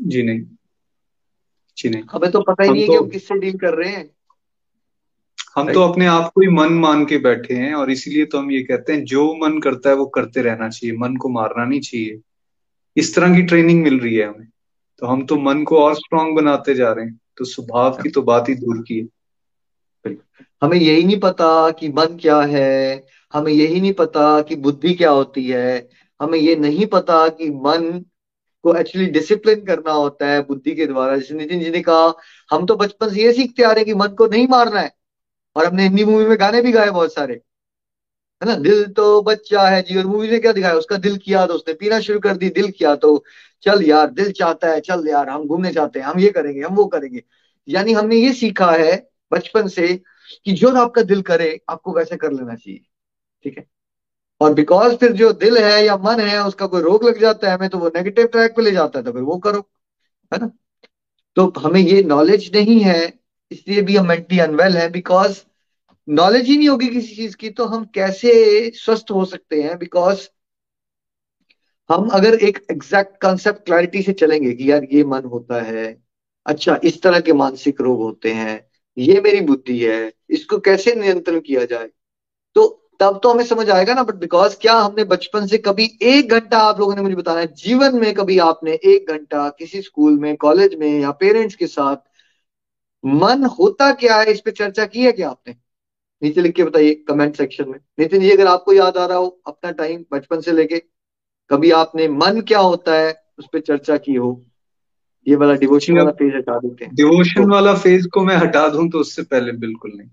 [0.00, 0.42] जी नहीं।
[1.76, 3.90] जी नहीं। हमें तो पता ही नहीं है कि तो हम किससे डील कर रहे
[3.90, 4.10] हैं।
[5.56, 8.50] हम तो अपने आप को ही मन मान के बैठे हैं और इसीलिए तो हम
[8.50, 11.80] ये कहते हैं जो मन करता है वो करते रहना चाहिए। मन को मारना नहीं
[11.80, 12.20] चाहिए।
[12.96, 14.48] इस तरह की ट्रेनिंग मिल रही है हमें।
[14.98, 18.22] तो हम तो मन को और स्ट्रांग बनाते जा रहे हैं। तो स्वभाव की तो
[18.22, 20.16] बात ही दूर की है।
[20.62, 25.10] हमें यही नहीं पता कि मन क्या है, हमें यही नहीं पता कि बुद्धि क्या
[25.10, 25.88] होती है,
[26.20, 28.04] हमें ये नहीं पता कि मन
[28.64, 32.12] को एक्चुअली डिसिप्लिन करना होता है बुद्धि के द्वारा। जैसे नितिन जी ने कहा,
[32.50, 34.92] हम तो बचपन से ये सीखते आ रहे हैं कि मन को नहीं मारना है,
[35.56, 37.40] और हमने हिंदी मूवी में गाने भी गाए बहुत सारे।
[38.42, 38.54] है ना?
[38.56, 40.74] दिल तो बच्चा है जी, और मूवी ने क्या दिखाया?
[40.74, 43.24] उसका दिल किया तो उसने पीना शुरू कर दी, दिल किया तो
[43.62, 46.74] चल यार, दिल चाहता है, चल यार, हम घूमने जाते हैं, हम ये करेंगे, हम
[46.74, 47.22] वो करेंगे।
[47.68, 48.96] यानी हमने ये सीखा है
[49.32, 49.88] बचपन से
[50.44, 52.80] कि जो आपका दिल करे, आपको वैसे कर लेना चाहिए,
[53.44, 53.66] ठीक है?
[54.40, 57.54] और बिकॉज़ फिर जो दिल है या मन है, उसका कोई रोग लग जाता है
[57.54, 59.60] हमें तो वो नेगेटिव ट्रैक पे ले जाता है तो फिर वो करो,
[60.32, 60.50] है ना?
[61.36, 63.12] तो हमें ये नॉलेज नहीं है,
[63.50, 65.40] इसलिए भी हम मेंटली अनवेल है बिकॉज़
[66.08, 69.78] नॉलेज ही नहीं होगी किसी चीज़ की तो हम कैसे स्वस्थ हो सकते हैं?
[69.78, 70.28] बिकॉज़
[71.90, 75.86] हम अगर एक एग्जैक्ट कॉन्सेप्ट क्लैरिटी से चलेंगे कि यार ये मन होता है
[76.46, 78.60] अच्छा इस तरह के मानसिक रोग होते हैं,
[78.96, 81.88] ये मेरी बुद्धि है, इसको कैसे नियंत्रण किया जाए?
[82.56, 82.66] तो
[83.00, 86.58] तब तो हमें समझ आएगा ना बट बिकॉज़ क्या हमने बचपन से कभी एक घंटा
[86.60, 90.74] आप लोगों ने मुझे बताया जीवन में कभी आपने एक घंटा किसी स्कूल में कॉलेज
[90.74, 91.96] में या पेरेंट्स के साथ
[93.04, 94.30] मन होता क्या है?
[94.32, 95.54] इस पर चर्चा की है क्या आपने?
[96.24, 99.40] नीचे लिख के बताइए कमेंट सेक्शन में। नितिन जी अगर आपको याद आ रहा हो
[99.46, 100.82] अपना टाइम बचपन से लेके
[101.50, 104.46] कभी आपने मन क्या होता है उस पर चर्चा की हो?
[105.28, 108.68] ये वाला डिवोशन वाला फ़ेज़ हटा देते हैं। डिवोशन तो, वाला फ़ेज़ को मैं हटा
[108.68, 110.08] दूँ तो उससे पहले बिल्कुल नहीं।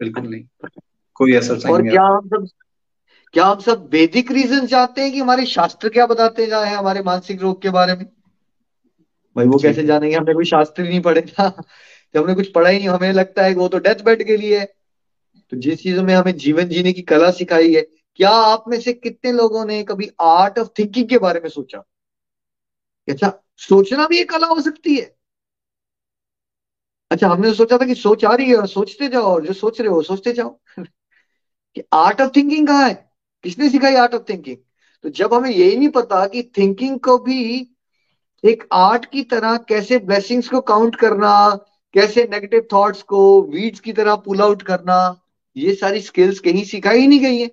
[0.00, 0.68] बिल्कुल नहीं।
[1.14, 2.48] कोई ऐसा और क्या हम सब
[3.32, 6.76] क्या हम सब वैदिक रीजन चाहते हैं कि हमारे शास्त्र क्या बताते जा रहे हैं
[6.76, 8.06] हमारे मानसिक रोग के बारे में?
[9.36, 10.16] भाई वो कैसे जानेंगे?
[10.16, 11.62] हमने कोई शास्त्र ही नहीं पढ़े। था
[12.14, 14.58] जब हमने कुछ पढ़ा ही नहीं, हमें लगता है वो तो डेथ बेड के लिए
[14.58, 14.64] है।
[15.52, 17.82] तो जिस चीज़ों में हमें जीवन जीने की कला सिखाई है,
[18.18, 21.84] क्या आप में से कितने लोगों ने कभी आर्ट ऑफ़ थिंकिंग के बारे में सोचा?
[23.08, 25.10] अच्छा सोचना भी एक कला हो सकती है।
[27.10, 29.52] अच्छा हमने तो सोचा था कि सोच आ रही है, और सोचते जाओ, और जो
[29.52, 30.48] सोच रहे हो सोचते जाओ।
[31.76, 32.94] कि आर्ट ऑफ़ थिंकिंग कहाँ है?
[33.44, 34.56] किसने सिखाई आर्ट ऑफ़ थिंकिंग
[35.04, 37.40] तो जब हमें यही नहीं पता कि थिंकिंग को भी
[38.44, 41.30] एक आर्ट की तरह कैसे ब्लेसिंग्स को काउंट करना
[41.94, 45.20] कैसे नेगेटिव थॉट्स को वीड्स की तरह पुल आउट करना,
[45.56, 47.50] ये सारी स्किल्स कहीं सिखाई नहीं गई है।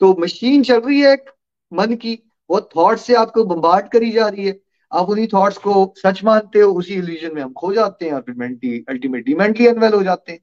[0.00, 1.24] तो मशीन चल रही है
[1.72, 2.18] मन की,
[2.50, 4.60] वो थॉट से आपको बम्बार्ड करी जा रही है।
[4.92, 8.20] आप उन्हीं थॉट्स को सच मानते हो, उसी इल्यूजन में हम खो जाते हैं और
[8.20, 10.40] फिर मेंटली अल्टीमेटली मेंटली अनवेल हो जाते हैं।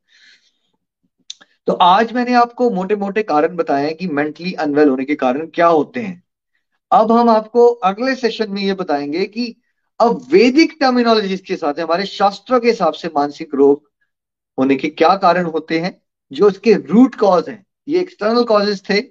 [1.68, 5.48] तो आज मैंने आपको मोटे मोटे कारण बताए हैं कि मेंटली अनवेल होने के कारण
[5.48, 6.24] क्या होते हैं।
[6.92, 9.59] अब हम आपको अगले सेशन में ये बताएँगे कि
[10.00, 13.92] अब वैदिक टर्मिनोलॉजी के साथ, हमारे शास्त्रों के हिसाब से मानसिक रोग
[14.60, 16.02] होने के क्या कारण होते हैं?
[16.32, 19.02] जो उसके रूट कॉज हैं। ये एक्सटर्नल कॉजेज थे।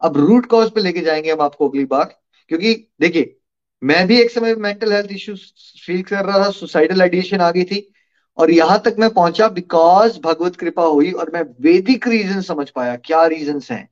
[0.00, 3.38] अब रूट कॉज पे लेके जाएँगे हम आपको अगली बार क्योंकि देखिए,
[3.82, 5.40] मैं भी एक समय मेंटल हेल्थ इश्यूज़
[5.86, 7.92] फील कर रहा था सुसाइडल आइडिएशन आ गई थी।
[8.36, 12.96] और यहाँ तक मैं पहुँचा बिकॉज़ भगवत कृपा हुई और मैं वैदिक रीजन समझ पाया,
[12.96, 13.88] क्या रीजन हैं।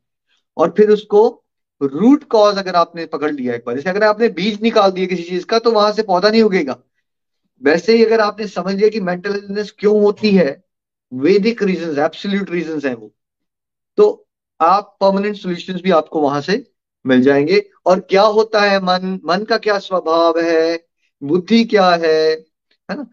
[0.56, 1.45] और फिर उसको
[1.80, 5.22] रूट कॉज अगर आपने पकड़ लिया एक बार, जैसे अगर आपने बीज निकाल दिया किसी
[5.22, 6.76] चीज़ का तो वहाँ से पौधा नहीं उगेगा।
[7.62, 10.64] वैसे ही अगर आपने समझ लिया कि मेंटल इलनेस क्यों होती है,
[11.12, 13.12] वैदिक रीजन एब्सोल्यूट रीजन है वो
[13.98, 14.06] तो
[14.60, 16.64] आप परमानेंट सोल्यूशन भी आपको वहाँ से
[17.04, 20.78] मिल जाएँगे। और क्या होता है, मन मन का क्या स्वभाव है,
[21.22, 22.30] बुद्धि क्या है
[22.88, 23.06] है ना?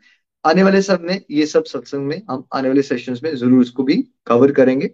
[0.44, 3.84] आने वाले सब में, ये सब सत्संग में, हम आने वाले सेशंस में ज़रूर इसको
[3.84, 3.96] भी
[4.28, 4.90] कवर करेंगे।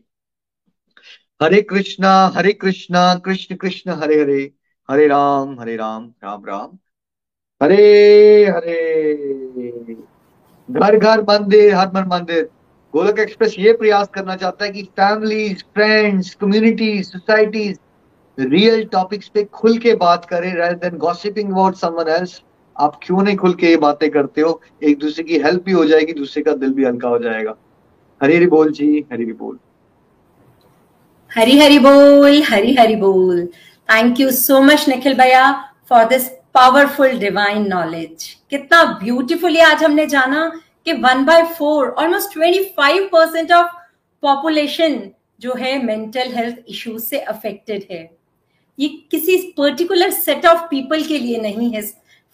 [1.41, 4.51] हरे कृष्णा हरे कृष्णा, कृष्ण कृष्ण, हरे हरे
[4.89, 6.77] हरे राम हरे राम राम राम।
[7.63, 9.93] हरे हरे।
[10.71, 12.49] घर घर मंदिर हर मन मंदिर
[12.93, 17.79] गोलक एक्सप्रेस ये प्रयास करना चाहता है कि families friends communities societies
[18.39, 22.41] real topics पे खुल के बात करें, rather than gossiping about someone else
[22.79, 24.61] आप क्यों नहीं खुल के ये बातें करते हो?
[24.83, 27.55] एक दूसरे की हेल्प भी हो जाएगी, दूसरे का दिल भी हल्का हो जाएगा।
[28.23, 29.59] हरी हरी बोल जी, हरी हरी बोल।
[31.31, 33.45] हरी हरी बोल, हरी हरी बोल।
[33.89, 35.51] Thank you so much Nikhil भैया
[35.89, 40.47] for this powerful divine knowledge कितना ब्यूटीफुली आज हमने जाना
[40.85, 43.75] कि one by four almost twenty five percent of
[44.23, 44.99] population
[45.41, 48.01] जो है मेंटल हेल्थ इश्यूज़ से अफेक्टेड है।
[48.77, 51.81] ये किसी पर्टिकुलर सेट ऑफ़ पीपल के लिए नहीं है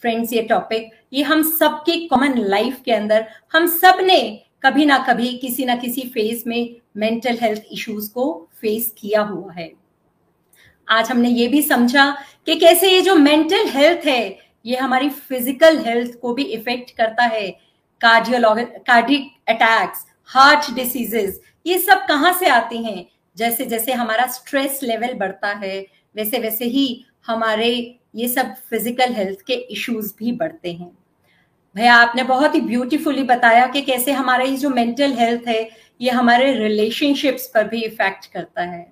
[0.04, 4.20] फ्रेंड्स ये टॉपिक ये हम सबके कॉमन लाइफ के अंदर, हम सबने
[4.64, 8.26] कभी ना कभी, किसी ना किसी फ़ेज़ में मेंटल हेल्थ इश्यूज़ को
[8.62, 9.72] फेस किया हुआ है।
[10.88, 12.10] आज हमने ये भी समझा
[12.48, 17.24] कि कैसे ये जो मेंटल हेल्थ है, ये हमारी फ़िज़िकल हेल्थ को भी इफ़ेक्ट करता
[17.26, 17.50] है।
[18.02, 23.06] कार्डियोलॉग कार्डिक अटैक्स हार्ट डिसीजेस ये सब कहाँ से आती हैं?
[23.38, 25.80] जैसे जैसे हमारा स्ट्रेस लेवल बढ़ता है,
[26.16, 27.70] वैसे वैसे ही हमारे
[28.16, 30.92] ये सब फ़िज़िकल हेल्थ के इश्यूज़ भी बढ़ते हैं।
[31.76, 35.64] भैया, आपने बहुत ही ब्यूटीफुली बताया कि कैसे हमारा ये जो मेंटल हेल्थ है
[36.00, 38.86] ये हमारे रिलेशनशिप्स पर भी इफ़ेक्ट करता है।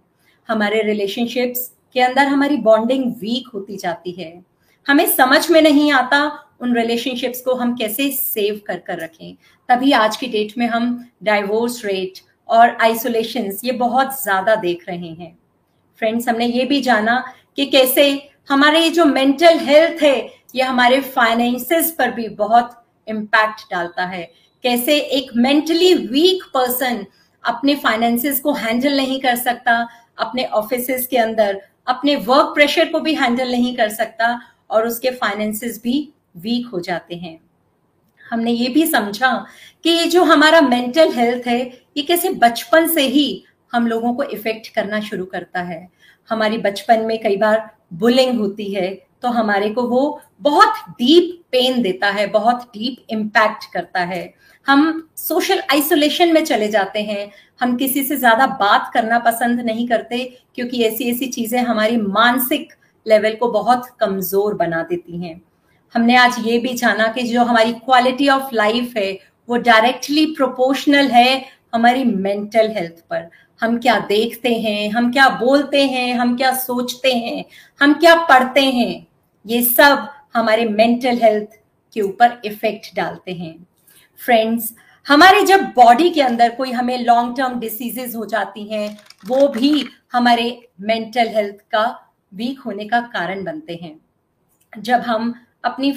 [0.50, 4.34] हमारे रिलेशनशिप्स के अंदर हमारी बॉन्डिंग वीक होती जाती है।
[4.88, 6.26] हमें समझ में नहीं आता
[6.62, 9.34] उन रिलेशनशिप्स को हम कैसे सेव कर कर रखें।
[9.70, 15.10] तभी आज की डेट में हम डाइवोर्स रेट और आइसोलेशन ये बहुत ज़्यादा देख रहे
[15.10, 15.38] हैं।
[16.00, 17.24] फ्रेंड्स हमने ये भी जाना
[17.58, 18.06] कि कैसे
[18.50, 24.24] हमारे जो मेंटल हेल्थ है, ये हमारे फाइनेंसेस पर भी बहुत इम्पैक्ट डालता है।
[24.64, 27.06] कैसे एक मेंटली वीक पर्सन
[27.44, 29.88] अपने फाइनेंसेस को हैंडल नहीं कर सकता,
[30.18, 34.40] अपने ऑफ़िस के अंदर, अपने वर्क प्रेशर को भी हैंडल नहीं कर सकता
[34.70, 35.98] और उसके फाइनेंसेस भी
[36.38, 37.40] वीक हो जाते हैं।
[38.26, 39.34] हमने ये भी समझा
[39.86, 41.62] कि ये जो हमारा मेंटल हेल्थ है,
[41.98, 43.44] ये कैसे बचपन से ही
[43.74, 45.88] हम लोगों को इफ़ेक्ट करना शुरू करता है।
[46.30, 48.92] हमारी बचपन में कई बार बुलिंग होती है
[49.22, 54.34] तो हमारे को वो बहुत डीप पेन देता है, बहुत डीप इम्पैक्ट करता है।
[54.68, 59.88] हम सोशल आइसोलेशन में चले जाते हैं। हम किसी से ज़्यादा बात करना पसंद नहीं
[59.88, 60.24] करते,
[60.56, 62.74] क्योंकि ऐसी ऐसी चीज़ें हमारी मानसिक
[63.06, 65.42] लेवल को बहुत कमज़ोर बना देती हैं।
[65.96, 69.12] हमने आज ये भी जाना कि जो हमारी क्वालिटी ऑफ़ लाइफ है,
[69.50, 71.44] वो डायरेक्टली प्रोपोर्शनल है
[71.74, 77.14] हमारी मेंटल हेल्थ पर। हम क्या देखते हैं, हम क्या बोलते हैं, हम क्या सोचते
[77.14, 77.44] हैं,
[77.82, 79.06] हम क्या पढ़ते हैं,
[79.46, 81.60] ये सब हमारे मेंटल हेल्थ
[81.96, 83.56] के ऊपर इफ़ेक्ट डालते हैं।
[84.26, 84.74] फ्रेंड्स
[85.06, 89.86] हमारे जब बॉडी के अंदर कोई हमें लॉन्ग टर्म डिसीजेस हो जाती हैं, वो भी
[90.14, 90.46] हमारे
[90.82, 91.86] मेंटल हेल्थ का
[92.32, 94.00] वीक होने का कारण बनते हैं।
[94.74, 95.96] जब हम अपनी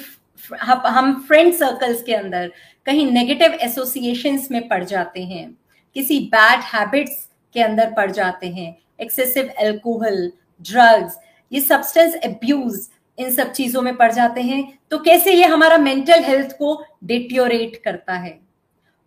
[0.52, 2.50] हम फ्रेंड सर्कल्स के अंदर
[2.86, 5.56] कहीं नेगेटिव एसोसिएशंस में पड़ जाते हैं,
[5.96, 11.16] किसी बैड हैबिट्स के अंदर पड़ जाते हैं एक्सेसिव एल्कोहल ड्रग्स
[11.52, 12.86] ये सब्सटेंस एब्यूज
[13.18, 17.80] इन सब चीज़ों में पड़ जाते हैं तो कैसे ये हमारा मेंटल हेल्थ को डिट्योरेट
[17.84, 18.38] करता है?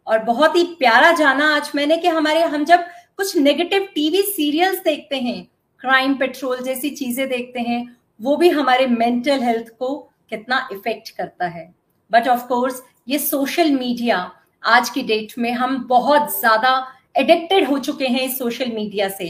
[0.08, 2.86] और बहुत ही प्यारा जाना आज मैंने कि हमारे, हम जब
[3.18, 5.44] कुछ नेगेटिव टीवी सीरियल्स देखते हैं
[5.82, 9.96] क्राइम पेट्रोल जैसी चीज़ें देखते हैं, वो भी हमारे मेंटल हेल्थ को
[10.30, 11.70] कितना इफ़ेक्ट करता है।
[12.12, 14.18] बट ऑफ़ कोर्स ये सोशल मीडिया
[14.64, 16.72] आज की डेट में हम बहुत ज़्यादा
[17.18, 19.28] एडिक्टेड हो चुके हैं इस सोशल मीडिया से।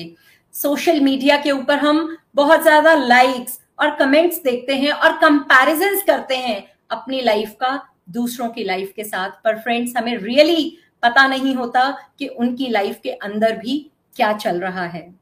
[0.56, 6.36] सोशल मीडिया के ऊपर हम बहुत ज़्यादा लाइक्स और कमेंट्स देखते हैं और कंपैरिजंस करते
[6.36, 11.56] हैं अपनी लाइफ का, दूसरों की लाइफ के साथ। पर फ्रेंड्स हमें रियली पता नहीं
[11.56, 13.78] होता कि उनकी लाइफ के अंदर भी
[14.16, 15.16] क्या चल रहा है।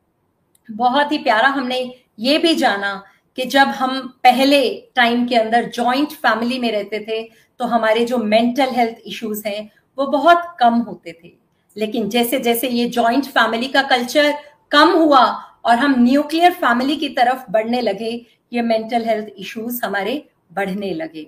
[0.72, 1.80] बहुत ही प्यारा हमने
[2.20, 3.04] ये भी जाना
[3.38, 4.60] कि जब हम पहले
[4.96, 7.22] टाइम के अंदर जॉइंट फैमिली में रहते थे
[7.60, 11.34] तो हमारे जो मेंटल हेल्थ इश्यूज़ हैं, वो बहुत कम होते थे।
[11.78, 14.34] लेकिन जैसे जैसे ये जॉइंट फैमिली का कल्चर
[14.72, 15.24] कम हुआ
[15.68, 21.28] और हम न्यूक्लियर फैमिली की तरफ़ बढ़ने लगे, ये मेंटल हेल्थ इश्यूज़ हमारे बढ़ने लगे।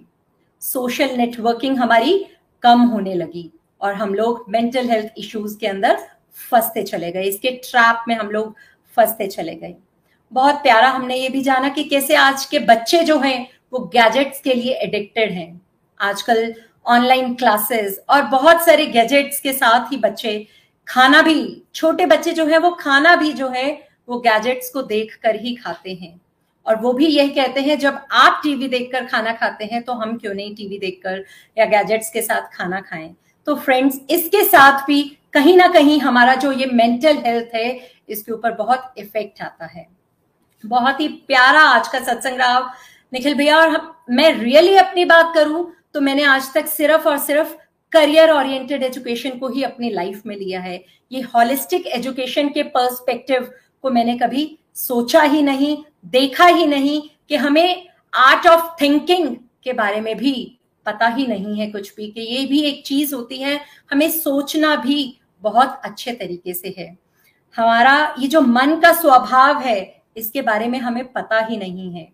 [0.62, 2.26] सोशल नेटवर्किंग हमारी
[2.64, 3.50] कम होने लगी
[3.82, 5.98] और हम लोग मेंटल हेल्थ इश्यूज़ के अंदर
[6.52, 8.56] फंसते चले गए। इसके ट्रैप में हम लोग
[8.98, 9.76] फंसते चले गए।
[10.32, 14.40] बहुत प्यारा हमने ये भी जाना कि कैसे आज के बच्चे जो हैं, वो गैजेट्स
[14.42, 15.62] के लिए एडिक्टेड हैं।
[16.00, 16.54] आजकल
[16.86, 20.48] ऑनलाइन क्लासेस और बहुत सारे गैजेट्स के साथ ही बच्चे,
[20.88, 25.18] खाना भी, छोटे बच्चे जो है, वो खाना भी जो है वो गैजेट्स को देख
[25.24, 26.20] कर ही खाते हैं।
[26.66, 30.18] और वो भी यही कहते हैं जब आप टीवी देखकर खाना खाते हैं तो हम
[30.18, 31.24] क्यों नहीं टीवी देखकर
[31.58, 33.14] या गैजेट्स के साथ खाना खाएँ?
[33.48, 35.02] तो फ्रेंड्स इसके साथ भी
[35.34, 37.80] कहीं ना कहीं हमारा जो ये मेंटल हेल्थ है
[38.10, 39.88] इसके ऊपर बहुत इफ़ेक्ट आता है।
[40.64, 42.60] बहुत ही प्यारा आज का सत्संग रहा
[43.14, 47.18] निखिल भैया और हम, मैं रियली अपनी बात करूँ तो मैंने आज तक सिर्फ़ और
[47.20, 47.56] सिर्फ़
[47.92, 53.50] करियर ओरिएंटेड एजुकेशन को ही अपनी लाइफ में लिया है। ये हॉलिस्टिक एजुकेशन के पर्सपेक्टिव
[53.84, 59.74] को मैंने कभी सोचा ही नहीं, देखा ही नहीं कि हमें आर्ट ऑफ़ थिंकिंग के
[59.74, 60.34] बारे में भी
[60.86, 63.60] पता ही नहीं है कुछ भी, कि ये भी एक चीज़ होती है,
[63.92, 66.98] हमें सोचना भी बहुत अच्छे तरीके से है।
[67.56, 72.08] हमारा ये जो मन का स्वभाव है, इसके बारे में हमें पता ही नहीं है।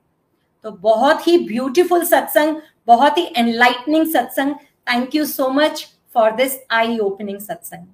[0.66, 4.56] तो बहुत ही ब्यूटीफुल सत्संग बहुत ही enlightening satsang
[4.90, 7.86] thank you so much for this eye opening satsang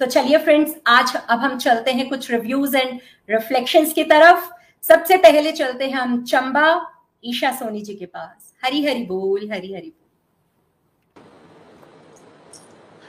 [0.00, 4.50] तो चलिए फ्रेंड्स आज अब हम चलते हैं कुछ रिव्यूज़ एंड रिफ्लेक्शंस की तरफ़।
[4.82, 6.92] सबसे पहले चलते हैं हम चंबा,
[7.24, 11.24] ईशा सोनी जी के पास। हरी हरी बोल, हरी हरी बोल।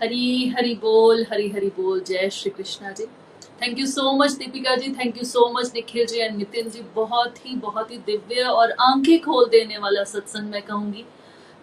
[0.02, 3.06] हरी हरी बोल, हरी हरी बोल। जय Shri Krishna ji.
[3.62, 4.92] Thank you so much Deepika ji.
[4.94, 6.82] Thank you so much Nikhil ji and Nitin ji.
[6.96, 11.06] बहुत ही बहुत ही दिव्य और आँखें खोल देने वाला सत्संग मैं कहूँगी।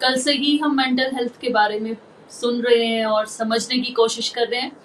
[0.00, 1.96] कल से ही हम मेंटल हेल्थ के बारे में
[2.30, 4.76] सुन रहे हैं और समझने की कोशिश कर रहे हैं।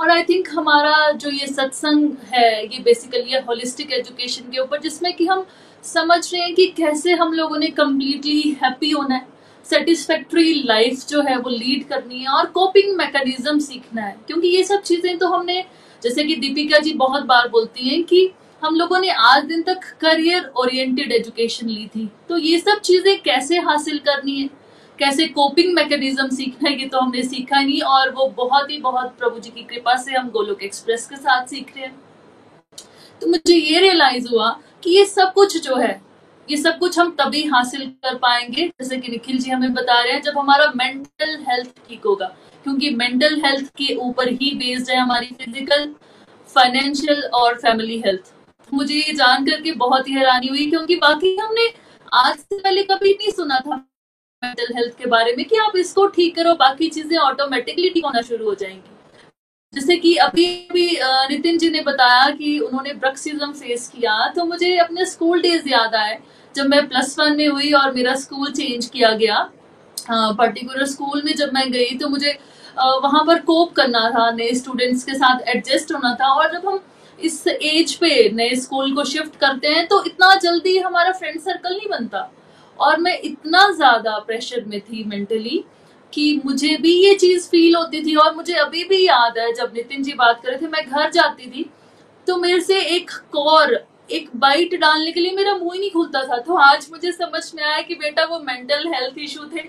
[0.00, 4.80] और आई थिंक हमारा जो ये सत्संग है, ये बेसिकली है होलिस्टिक एजुकेशन के ऊपर,
[4.80, 5.44] जिसमें कि हम
[5.84, 9.26] समझ रहे हैं कि कैसे हम लोगों ने कम्प्लीटली हैप्पी होना है
[9.66, 14.62] सेटिस्फैक्ट्री लाइफ जो है वो लीड करनी है और कोपिंग मैकेनिज्म सीखना है। क्योंकि ये
[14.64, 15.64] सब चीज़ें तो हमने,
[16.02, 18.30] जैसे कि दीपिका जी बहुत बार बोलती हैं कि
[18.62, 23.20] हम लोगों ने आज दिन तक करियर ओरिएंटेड एजुकेशन ली थी। तो ये सब चीज़ें
[23.22, 24.48] कैसे हासिल करनी है?
[25.00, 29.16] कैसे कोपिंग मैकेनिज्म सीखना है ये तो हमने सीखा नहीं और वो बहुत ही बहुत
[29.18, 31.94] प्रभु जी की कृपा से हम गोलोक एक्सप्रेस के साथ सीख रहे हैं।
[33.20, 34.50] तो मुझे ये रियलाइज़ हुआ
[34.84, 36.00] कि ये सब कुछ जो है,
[36.48, 40.12] ये सब कुछ हम तभी हासिल कर पाएँगे, जैसे कि निखिल जी हमें बता रहे
[40.12, 42.26] हैं, जब हमारा मेंटल हेल्थ ठीक होगा,
[42.64, 45.92] क्योंकि मेंटल हेल्थ के ऊपर ही बेस्ड है हमारी फ़िज़िकल
[46.48, 48.32] फाइनेंशियल और फैमिली हेल्थ
[48.72, 51.72] मुझे ये जान करके बहुत ही हैरानी हुई, क्योंकि बाकी हमने
[52.16, 53.84] आज से पहले कभी नहीं सुना था
[54.42, 58.20] मेंटल हेल्थ के बारे में कि आप इसको ठीक करो, बाकी चीज़ें ऑटोमेटिकली ठीक होना
[58.22, 58.96] शुरू हो जाएँगी।
[59.74, 60.86] जैसे कि अभी अभी
[61.30, 65.94] नितिन जी ने बताया कि उन्होंने ब्रक्सिज्म फेस किया तो मुझे अपने स्कूल डेज़ याद
[65.94, 66.18] आए,
[66.54, 69.42] जब मैं प्लस वन में हुई और मेरा स्कूल चेंज किया गया।
[70.08, 72.38] पर्टिकुलर स्कूल में जब मैं गई तो मुझे
[72.76, 76.82] वहाँ पर कोप करना था, नए स्टूडेंट्स के साथ एडजस्ट होना था और जब हम
[77.18, 81.76] इस एज पे नए स्कूल को शिफ्ट करते हैं तो इतना जल्दी हमारा फ्रेंड सर्कल
[81.76, 82.30] नहीं बनता।
[82.80, 85.64] और मैं इतना ज़्यादा प्रेशर में थी मेंटली
[86.12, 89.72] कि मुझे भी ये चीज़ फील होती थी और मुझे अभी भी याद है जब
[89.74, 91.70] नितिन जी बात कर रहे थे, मैं घर जाती थी
[92.26, 93.78] तो मेरे से एक कौर
[94.10, 97.42] एक बाइट डालने के लिए मेरा मुँह ही नहीं खुलता था। तो आज मुझे समझ
[97.54, 99.62] में आया कि बेटा वो मेंटल हेल्थ इशू थे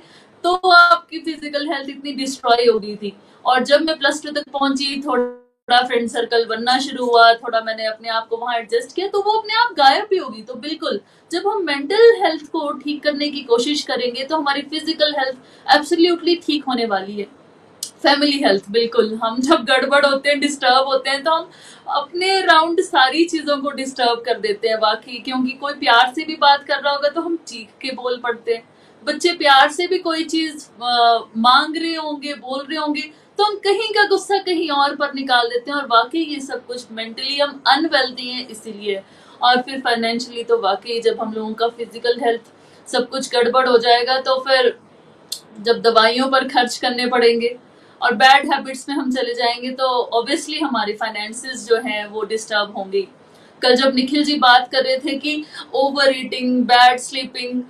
[0.44, 3.14] तो आपकी फ़िज़िकल हेल्थ इतनी डिस्ट्रॉय हो गई थी।
[3.46, 5.24] और जब मैं प्लस टू तक पहुँची, थोड़ा
[5.68, 9.32] फ्रेंड सर्कल बनना शुरू हुआ, थोड़ा मैंने अपने आप को वहाँ एडजस्ट किया तो वो
[9.32, 11.00] अपने आप गायब भी होगी। तो बिल्कुल,
[11.32, 16.36] जब हम मेंटल हेल्थ को ठीक करने की कोशिश करेंगे तो हमारी फ़िज़िकल हेल्थ एब्सोल्युटली
[16.46, 17.28] ठीक होने वाली है।
[18.04, 21.50] फैमिली हेल्थ बिल्कुल। हम जब गड़बड़ होते हैं डिस्टर्ब होते हैं तो हम
[21.92, 26.36] अपने राउंड सारी चीज़ों को डिस्टर्ब कर देते हैं बाकी क्योंकि कोई प्यार से भी
[26.42, 28.64] बात कर रहा होगा तो हम चीख के बोल पड़ते हैं।
[29.08, 33.02] बच्चे प्यार से भी कोई चीज़ मांग रहे होंगे, बोल रहे होंगे
[33.42, 36.66] तो हम कहीं का गुस्सा कहीं और पर निकाल देते हैं और वाकई ये सब
[36.66, 39.02] कुछ मेंटली हम अनवेल्दी हैं इसीलिए।
[39.42, 42.52] और फिर फाइनेंशियली तो वाकई जब हम लोगों का फ़िज़िकल हेल्थ
[42.88, 44.76] सब कुछ गड़बड़ हो जाएगा तो फिर
[45.60, 47.56] जब दवाइयों पर खर्च करने पड़ेंगे
[48.02, 49.88] और बैड हैबिट्स में हम चले जाएँगे तो
[50.20, 53.08] ऑब्वियसली हमारी फाइनेंसिस जो हैं वो डिस्टर्ब होंगी।
[53.62, 55.44] कल जब निखिल जी बात कर रहे थे कि
[55.76, 57.62] over eating bad sleeping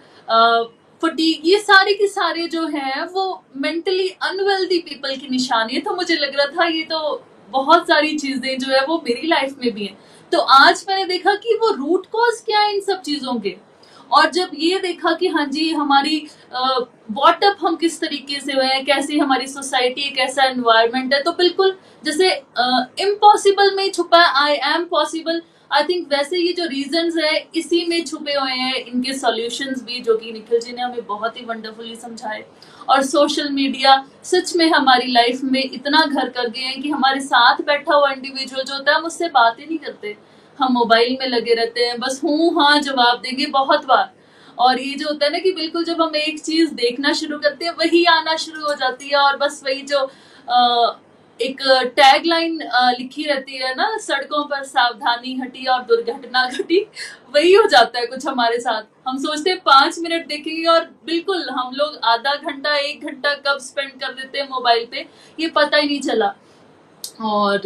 [1.01, 5.95] fatigue ये सारे के सारे जो है, वो मेंटली अनवेल्दी पीपल की निशानी है। तो
[5.95, 9.73] मुझे लग रहा था ये तो बहुत सारी चीज़ें जो है, वो मेरी लाइफ में
[9.73, 9.97] भी है।
[10.31, 13.55] तो आज मैंने देखा कि वो रूट कॉज क्या है इन सब चीज़ों के?
[14.11, 16.17] और जब ये देखा कि हाँ जी, हमारी
[16.53, 21.75] वॉटअप हम किस तरीके से हुए हैं, कैसी हमारी सोसाइटी कैसा एनवायरमेंट है तो बिल्कुल
[22.05, 22.29] जैसे
[23.01, 25.41] इम्पॉसिबल में छुपा है I am possible
[25.71, 29.99] I think वैसे ये जो रीजन है, इसी में छुपे हुए हैं इनके सॉल्यूशंस भी,
[29.99, 32.43] जो कि निखिल जी ने हमें बहुत ही वंडरफुली समझाए।
[32.89, 37.19] और सोशल मीडिया सच में हमारी लाइफ में इतना घर कर गए हैं कि हमारे
[37.21, 40.15] साथ बैठा हुआ इंडिविजुअल जो होता है, हम उससे बात ही नहीं करते।
[40.59, 44.11] हम मोबाइल में लगे रहते हैं, बस हूँ हाँ जवाब देंगे बहुत बार।
[44.57, 47.65] और ये जो होता है ना कि बिल्कुल जब हम एक चीज़ देखना शुरू करते
[47.65, 50.05] हैं, वही आना शुरू हो जाती है, और बस वही जो
[51.41, 51.61] एक
[51.95, 52.59] टैग लाइन
[52.99, 56.79] लिखी रहती है ना, सड़कों पर सावधानी हटी और दुर्घटना घटी,
[57.35, 61.49] वही हो जाता है कुछ हमारे साथ। हम सोचते हैं पाँच मिनट देखेंगे और बिल्कुल
[61.51, 65.05] हम लोग आधा घंटा, एक घंटा कब स्पेंड कर देते हैं मोबाइल पे,
[65.39, 66.33] ये पता ही नहीं चला।
[67.21, 67.61] और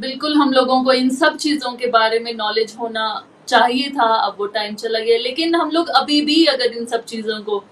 [0.00, 4.36] बिल्कुल हम लोगों को इन सब चीज़ों के बारे में नॉलेज होना चाहिए था, अब
[4.38, 7.64] वो टाइम चला गया। लेकिन हम लोग अभी भी अगर इन सब चीज़ों को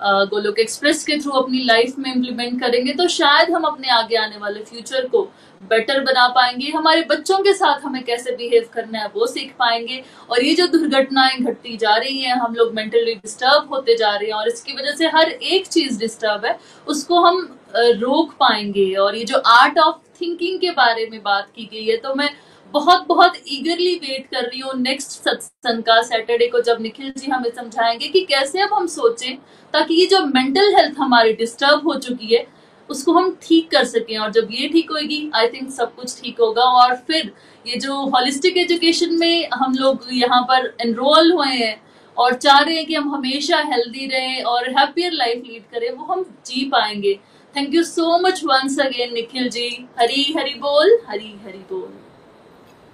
[0.00, 4.36] गोलोक एक्सप्रेस के थ्रू अपनी लाइफ में इम्प्लीमेंट करेंगे तो शायद हम अपने आगे आने
[4.38, 5.22] वाले फ्यूचर को
[5.62, 10.02] बेटर बना पाएँगे। हमारे बच्चों के साथ हमें कैसे बिहेव करना है, वो सीख पाएँगे।
[10.30, 14.26] और ये जो दुर्घटनाएँ घटती जा रही हैं, हम लोग मेंटली डिस्टर्ब होते जा रहे
[14.26, 19.16] हैं, और इसकी वजह से हर एक चीज़ डिस्टर्ब है, उसको हम रोक पाएँगे। और
[19.16, 22.30] ये जो आर्ट ऑफ़ थिंकिंग के बारे में बात की गई है तो मैं
[22.72, 27.30] बहुत बहुत ईगरली वेट कर रही हूँ नेक्स्ट सत्संग का सैटरडे को जब निखिल जी
[27.30, 29.36] हमें समझाएँगे कि कैसे अब हम सोचें
[29.74, 32.46] ताकि ये जो मेंटल हेल्थ हमारी डिस्टर्ब हो चुकी है,
[32.90, 36.40] उसको हम ठीक कर सकें और जब ये ठीक होगी आई थिंक सब कुछ ठीक
[36.40, 37.32] होगा और फिर
[37.64, 41.80] ये जो हॉलिस्टिक एजुकेशन में हम लोग यहाँ पर एनरोल हुए हैं
[42.16, 46.04] और चाह रहे हैं कि हम हमेशा हेल्दी रहें और हैप्पियर लाइफ लीड करें, वो
[46.04, 47.14] हम जी पाएँगे।
[47.54, 49.68] Thank you so much once again Nikhil ji.
[50.00, 51.92] Hari Hari बोल हरी हरी बोल।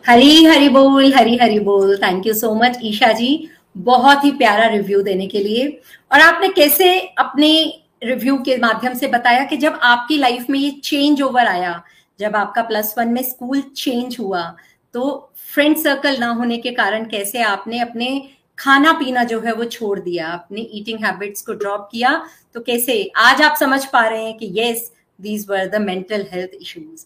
[0.07, 3.49] हरी हरी बोल, हरी हरी बोल। Thank you so much Isha ji.
[3.77, 5.67] बहुत ही प्यारा रिव्यू देने के लिए।
[6.13, 7.51] और आपने कैसे अपने
[8.05, 11.83] रिव्यू के माध्यम से बताया कि जब आपकी लाइफ में ये चेंज ओवर आया,
[12.19, 14.43] जब आपका प्लस वन में स्कूल चेंज हुआ
[14.95, 18.09] तो फ्रेंड सर्कल ना होने के कारण कैसे आपने अपने
[18.59, 22.21] खाना पीना जो है वो छोड़ दिया, अपने ईटिंग हैबिट्स को ड्रॉप किया
[22.55, 26.57] तो कैसे आज आप समझ पा रहे हैं कि yes these were the mental health
[26.61, 27.05] issues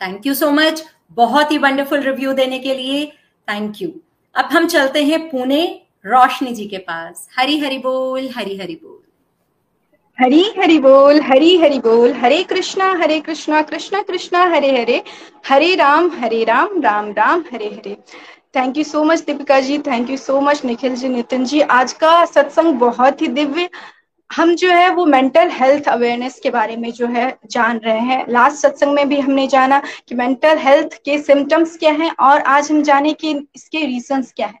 [0.00, 3.06] thank you so much बहुत ही वंडरफुल रिव्यू देने के लिए
[3.48, 3.90] थैंक यू
[4.34, 5.64] अब हम चलते हैं पुणे
[6.06, 8.96] रोशनी जी के पास। हरी हरी बोल, हरी हरी बोल।
[10.18, 15.02] हरी हरि बोल, हरी हरि बोल, Hare Krishna Hare Krishna Krishna Krishna, Hare Hare
[15.48, 17.96] Hare Ram Hare Ram Ram Ram, Hare Hare.
[18.56, 21.92] Thank you so much Deepika ji thank you so much Nikhil ji, Nitin ji, आज
[21.92, 23.68] का सत्संग बहुत ही दिव्य
[24.30, 28.24] हम जो है वो मेंटल हेल्थ अवेयरनेस के बारे में जो है जान रहे हैं।
[28.28, 32.70] लास्ट सत्संग में भी हमने जाना कि मेंटल हेल्थ के सिम्टम्स क्या हैं और आज
[32.72, 34.60] हम जाने कि इसके रीजंस क्या है।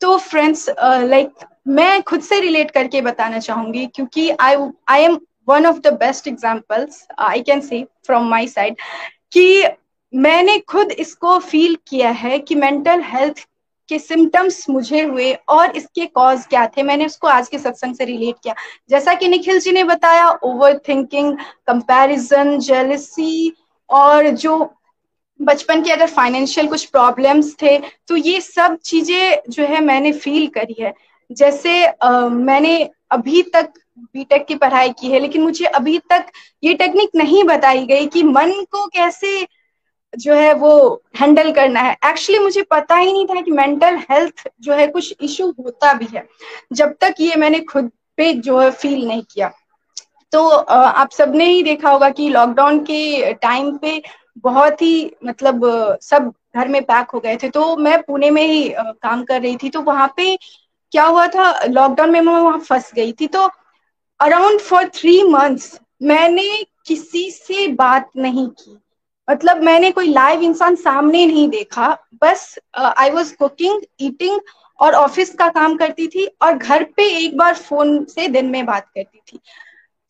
[0.00, 4.56] तो फ्रेंड्स लाइक मैं खुद से रिलेट करके बताना चाहूँगी क्योंकि I
[4.88, 8.76] I am one of the best examples I can say from my side
[9.32, 9.64] कि
[10.12, 13.46] मैंने खुद इसको फील किया है कि मेंटल हेल्थ
[13.92, 18.04] के सिम्टम्स मुझे हुए और इसके कॉज क्या थे मैंने उसको आज के सत्संग से
[18.04, 18.54] रिलेट किया।
[18.90, 21.36] जैसा कि निखिल जी ने बताया ओवर थिंकिंग
[21.66, 23.52] कंपैरिजन जेलसी
[23.90, 24.58] और जो
[25.40, 27.78] बचपन के अगर फाइनेंशियल कुछ प्रॉब्लम्स थे
[28.08, 30.92] तो ये सब चीज़ें जो है मैंने फील करी है।
[31.30, 33.72] जैसे आ, मैंने अभी तक
[34.14, 36.26] बीटेक की पढ़ाई की है लेकिन मुझे अभी तक
[36.62, 39.42] ये टेक्निक नहीं बताई गई कि मन को कैसे
[40.12, 44.48] जो है वो हैंडल करना है। एक्चुअली मुझे पता ही नहीं था कि मेंटल हेल्थ
[44.60, 46.26] जो है कुछ इशू होता भी है।
[46.72, 49.50] जब तक ये मैंने खुद पे जो है फील नहीं किया।
[50.32, 54.02] तो आप सबने ही देखा होगा कि लॉकडाउन के टाइम पे
[54.38, 55.66] बहुत ही मतलब
[56.02, 59.56] सब घर में पैक हो गए थे। तो मैं पुणे में ही काम कर रही
[59.56, 60.36] थी। तो वहाँ पे
[60.92, 61.52] क्या हुआ था?
[61.64, 63.48] लॉकडाउन में मैं वहाँ फंस गई थी। तो
[64.20, 68.78] अराउंड फॉर थ्री मंथ्स मैंने किसी से बात नहीं की।
[69.32, 71.88] मतलब मैंने कोई लाइव इंसान सामने नहीं देखा।
[72.22, 74.40] बस आई वॉज़ कुकिंग ईटिंग
[74.78, 78.64] और ऑफ़िस का काम करती थी और घर पे एक बार फ़ोन से दिन में
[78.66, 79.38] बात करती थी।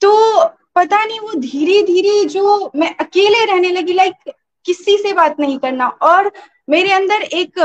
[0.00, 0.44] तो
[0.76, 4.32] पता नहीं वो धीरे धीरे जो मैं अकेले रहने लगी लाइक
[4.66, 6.30] किसी से बात नहीं करना और
[6.68, 7.58] मेरे अंदर एक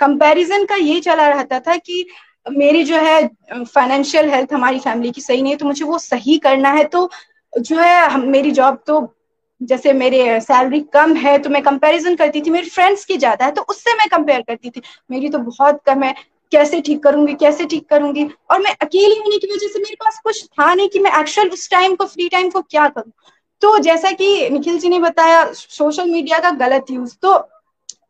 [0.00, 2.04] कंपैरिजन का ये चला रहता था कि
[2.46, 6.38] मेरी जो है फाइनेंशियल हेल्थ हमारी फैमिली की सही नहीं है तो मुझे वो सही
[6.38, 7.10] करना है। तो
[7.52, 9.00] जो है मेरी जॉब तो
[9.62, 13.52] जैसे मेरे सैलरी कम है तो मैं कंपैरिजन करती थी मेरे फ्रेंड्स की ज़्यादा है
[13.52, 16.14] तो उससे मैं कंपेयर करती थी। मेरी तो बहुत कम है
[16.52, 18.24] कैसे ठीक करूँगी कैसे ठीक करूँगी?
[18.50, 21.48] और मैं अकेली होने की वजह से मेरे पास कुछ था नहीं कि मैं एक्चुअल
[21.50, 23.12] उस टाइम को फ्री टाइम को क्या करूँ।
[23.62, 27.38] तो जैसा कि निखिल जी ने बताया सोशल मीडिया का गलत यूज़ तो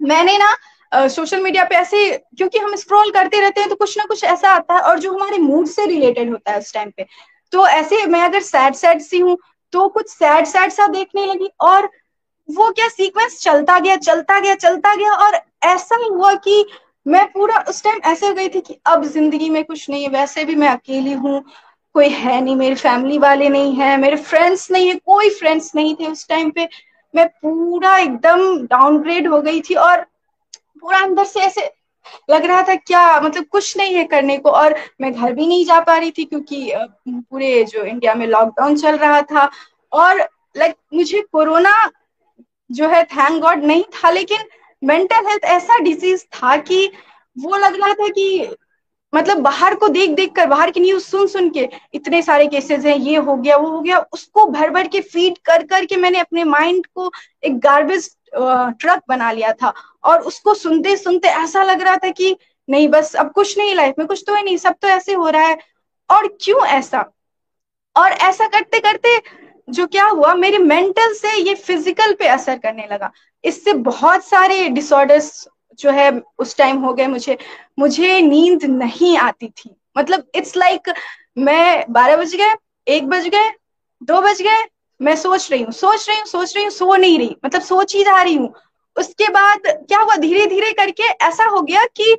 [0.03, 0.57] मैंने ना
[0.93, 4.25] सोशल uh, मीडिया पे ऐसे क्योंकि हम स्क्रॉल करते रहते हैं तो कुछ ना कुछ
[4.25, 7.07] ऐसा आता है और जो हमारे मूड से रिलेटेड होता है उस टाइम पे।
[7.53, 9.37] तो ऐसे मैं अगर सैड सैड सी हूँ
[9.73, 11.91] तो कुछ सैड सैड सा देखने लगी और
[12.49, 16.65] वो क्या सीक्वेंस चलता गया चलता गया चलता गया और ऐसा हुआ कि
[17.07, 20.09] मैं पूरा उस टाइम ऐसे हो गई थी कि अब ज़िंदगी में कुछ नहीं है
[20.09, 21.43] वैसे भी मैं अकेली हूँ,
[21.95, 25.95] कोई है नहीं, मेरे फैमिली वाले नहीं है, मेरे फ्रेंड्स नहीं है, कोई फ्रेंड्स नहीं
[25.95, 26.69] थे उस टाइम पे।
[27.15, 30.01] मैं पूरा एकदम डाउनग्रेड हो गई थी और
[30.81, 31.71] पूरा अंदर से ऐसे
[32.31, 35.65] लग रहा था क्या मतलब कुछ नहीं है करने को और मैं घर भी नहीं
[35.65, 36.73] जा पा रही थी क्योंकि
[37.09, 39.51] पूरे जो इंडिया में लॉकडाउन चल रहा था
[39.93, 40.21] और
[40.57, 41.75] लाइक मुझे कोरोना
[42.71, 44.49] जो है थैंक गॉड नहीं था, लेकिन
[44.83, 46.87] मेंटल हेल्थ ऐसा डिज़ीज़ था कि
[47.37, 48.49] वो लग रहा था कि
[49.13, 52.85] मतलब बाहर को देख देख कर, बाहर की न्यूज़ सुन सुन के इतने सारे केसेस
[52.85, 55.97] हैं, ये हो गया, वो हो गया, उसको भर भर के फ़ीड कर कर के
[55.97, 57.11] मैंने अपने माइंड को
[57.43, 59.73] एक गार्बेज ट्रक बना लिया था।
[60.05, 62.37] और उसको सुनते सुनते ऐसा लग रहा था कि
[62.69, 65.29] नहीं बस अब कुछ नहीं लाइफ में कुछ तो है नहीं सब तो ऐसे हो
[65.29, 65.59] रहा है।
[66.11, 67.05] और क्यों ऐसा?
[67.97, 69.21] और ऐसा करते करते
[69.69, 73.11] जो क्या हुआ मेरे मेंटल से ये फ़िज़िकल पे असर करने लगा।
[73.45, 77.37] इससे बहुत सारे डिसऑर्डर्स जो है उस टाइम हो गए मुझे।
[77.79, 80.99] मुझे नींद नहीं आती थी। मतलब इट्स लाइक like,
[81.39, 82.55] मैं बारह बज गए
[82.87, 83.51] एक बज गए
[84.03, 84.63] दो बज गए
[85.03, 87.95] मैं सोच रही हूँ सोच रही हूँ सोच रही हूँ सो नहीं रही मतलब सोच
[87.95, 88.53] ही जा रही हूँ।
[88.97, 92.17] उसके बाद क्या हुआ धीरे धीरे करके ऐसा हो गया कि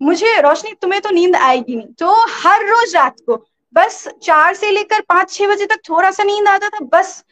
[0.00, 3.36] मुझे रोशनी तुम्हें तो नींद आएगी नहीं। तो हर रोज रात को
[3.74, 7.22] बस चार से लेकर पाँच छह बजे तक थोड़ा सा नींद आता था बस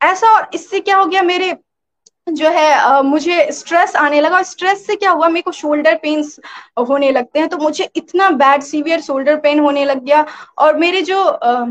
[0.00, 1.54] ऐसा और इससे क्या हो गया मेरे
[2.26, 5.94] जो है आ, मुझे स्ट्रेस आने लगा और स्ट्रेस से क्या हुआ मेरे को शोल्डर
[6.02, 6.38] पेन्स
[6.88, 10.24] होने लगते हैं। तो मुझे इतना बैड सीवियर शोल्डर पेन होने लग गया
[10.58, 11.64] और मेरे जो आ,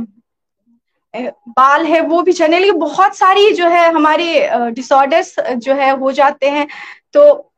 [1.13, 6.11] बाल है, वो भी चलने लगे बहुत सारी जो है हमारे डिसऑर्डर्स जो है हो
[6.11, 6.67] जाते हैं।
[7.13, 7.49] तो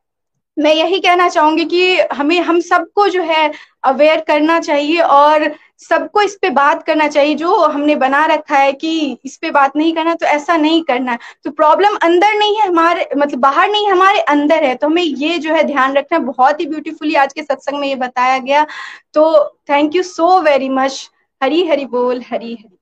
[0.56, 3.50] मैं यही कहना चाहूँगी कि हमें, हम सबको जो है
[3.84, 8.72] अवेयर करना चाहिए और सबको इस पे बात करना चाहिए, जो हमने बना रखा है
[8.72, 12.68] कि इस पे बात नहीं करना तो ऐसा नहीं करना। तो प्रॉब्लम अंदर नहीं है
[12.68, 16.60] हमारे मतलब बाहर नहीं हमारे अंदर है। तो हमें ये जो है ध्यान रखना बहुत
[16.60, 18.66] ही ब्यूटीफुली आज के सत्संग में ये बताया गया।
[19.14, 21.08] तो thank you so very much
[21.40, 22.75] Hari Hari बोल, Hari Hari.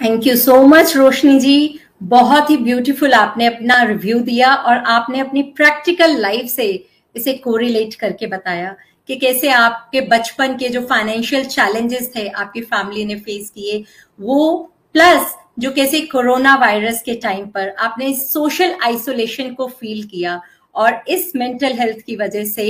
[0.00, 5.20] Thank you so much Roshni ji बहुत ही ब्यूटीफुल आपने अपना रिव्यू दिया और आपने
[5.20, 6.66] अपनी प्रैक्टिकल लाइफ से
[7.14, 8.74] इसे कोरिलेट करके बताया
[9.08, 13.82] कि कैसे आपके बचपन के जो फाइनेंशियल चैलेंजेस थे आपकी फैमिली ने फेस किए,
[14.18, 20.40] वो प्लस जो कैसे कोरोना वायरस के टाइम पर आपने सोशल आइसोलेशन को फील किया
[20.74, 22.66] और इस मेंटल हेल्थ की वजह से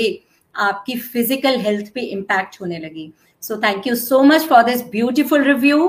[0.54, 3.12] आपकी फ़िज़िकल हेल्थ पे इम्पैक्ट होने लगी।
[3.42, 5.88] So thank you so much for this beautiful review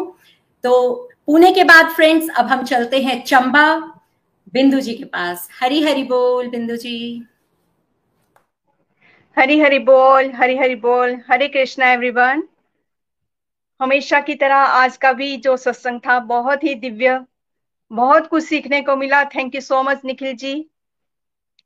[0.64, 3.78] तो पुणे के बाद फ्रेंड्स अब हम चलते हैं चंबा।
[4.54, 7.24] बिंदु जी के पास। हरी हरी बोल, बिंदु जी।
[9.38, 12.44] हरी हरी बोल, हरी हरी बोल। हरे कृष्णा एवरीवन
[13.82, 17.20] हमेशा की तरह आज का भी जो सत्संग था, बहुत ही दिव्य,
[17.92, 20.70] बहुत कुछ सीखने को मिला। Thank you so much Nikhil ji.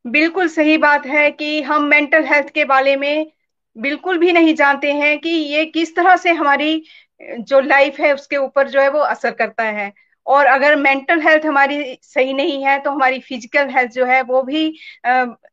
[0.07, 3.31] बिल्कुल सही बात है कि हम मेंटल हेल्थ के बारे में
[3.77, 6.83] बिल्कुल भी नहीं जानते हैं कि ये किस तरह से हमारी
[7.21, 9.91] जो लाइफ है, उसके ऊपर जो है वो असर करता है।
[10.27, 14.41] और अगर मेंटल हेल्थ हमारी सही नहीं है तो हमारी फ़िज़िकल हेल्थ जो है, वो
[14.43, 14.65] भी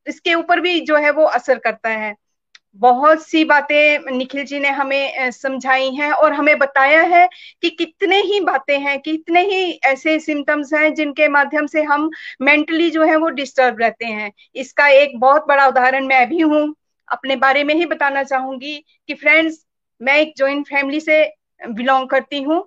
[0.09, 2.15] इसके ऊपर भी जो है वो असर करता है।
[2.77, 7.27] बहुत सी बातें निखिल जी ने हमें समझाई हैं और हमें बताया है
[7.63, 12.11] कि कितने ही बातें हैं, कितने ही ऐसे सिम्टम्स हैं जिनके माध्यम से हम
[12.43, 16.75] मेंटली जो है वो डिस्टर्ब रहते हैं। इसका एक बहुत बड़ा उदाहरण मैं भी हूँ।
[17.09, 18.77] अपने बारे में ही बताना चाहूँगी
[19.09, 19.65] कि फ्रेंड्स
[20.01, 21.23] मैं एक ज्वाइंट फैमिली से
[21.61, 22.65] बिलोंग करती हूँ।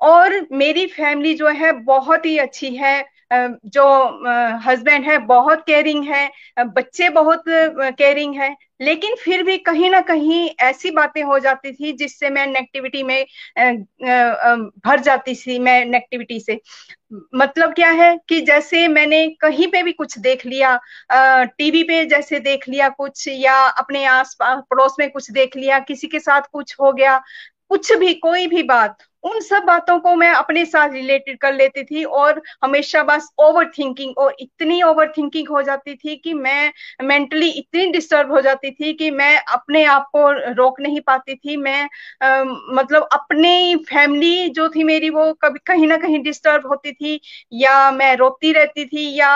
[0.00, 3.84] और मेरी फैमिली जो है, बहुत ही अच्छी है। जो
[4.64, 6.30] हस्बैंड है, बहुत केयरिंग है।
[6.66, 11.92] बच्चे बहुत केयरिंग है। लेकिन फिर भी कहीं ना कहीं ऐसी बातें हो जाती थी
[11.92, 13.24] जिससे मैं नेगेटिविटी में
[14.86, 16.60] भर जाती थी मैं नेगेटिविटी से।
[17.34, 20.78] मतलब क्या है कि जैसे मैंने कहीं पे भी कुछ देख लिया
[21.58, 26.06] टीवी पे जैसे देख लिया कुछ या अपने आस पड़ोस में कुछ देख लिया, किसी
[26.06, 27.20] के साथ कुछ हो गया
[27.74, 31.82] कुछ भी कोई भी बात उन सब बातों को मैं अपने साथ रिलेटेड कर लेती
[31.84, 36.72] थी और हमेशा बस ओवर थिंकिंग और इतनी ओवर थिंकिंग हो जाती थी कि मैं
[37.02, 41.56] मेंटली इतनी डिस्टर्ब हो जाती थी कि मैं अपने आप को रोक नहीं पाती थी।
[41.56, 41.82] मैं
[42.22, 42.44] आ,
[42.74, 47.20] मतलब अपनी फैमिली जो थी मेरी वो कभी कहीं ना कहीं डिस्टर्ब होती थी
[47.52, 49.34] या मैं रोती रहती थी या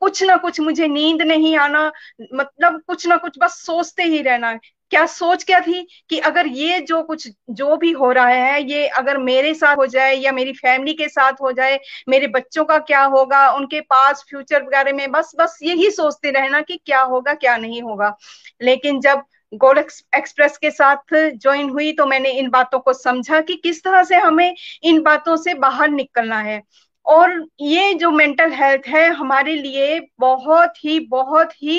[0.00, 1.90] कुछ ना कुछ मुझे नींद नहीं आना
[2.34, 4.54] मतलब कुछ ना कुछ बस सोचते ही रहना।
[4.92, 8.86] क्या सोच क्या थी कि अगर ये जो कुछ, जो भी हो रहा है, ये
[8.88, 11.78] अगर मेरे साथ हो जाए या मेरी फैमिली के साथ हो जाए,
[12.08, 16.60] मेरे बच्चों का क्या होगा, उनके पास फ्यूचर वगैरह में बस बस यही सोचते रहना
[16.60, 18.16] कि क्या होगा, क्या नहीं होगा।
[18.62, 19.22] लेकिन जब
[19.52, 24.02] गोल्ड एक्सप्रेस के साथ ज्वाइन हुई तो मैंने इन बातों को समझा कि किस तरह
[24.04, 26.62] से हमें इन बातों से बाहर निकलना है।
[27.06, 27.30] और
[27.60, 31.78] ये जो मेंटल हेल्थ है हमारे लिए बहुत ही बहुत ही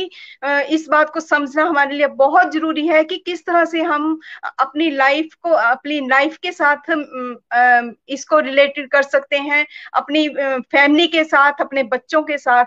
[0.70, 4.20] इस बात को समझना हमारे लिए बहुत ज़रूरी है कि किस तरह से हम
[4.60, 6.92] अपनी लाइफ को, अपनी लाइफ के साथ
[8.10, 12.66] इसको रिलेटेड कर सकते हैं, अपनी फैमिली के साथ, अपने बच्चों के साथ।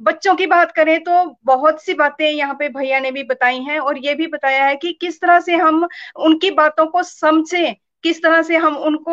[0.00, 3.78] बच्चों की बात करें तो बहुत सी बातें यहाँ पे भैया ने भी बताई हैं
[3.80, 5.86] और ये भी बताया है कि किस तरह से हम
[6.18, 7.74] उनकी बातों को समझें
[8.04, 9.12] किस तरह से हम उनको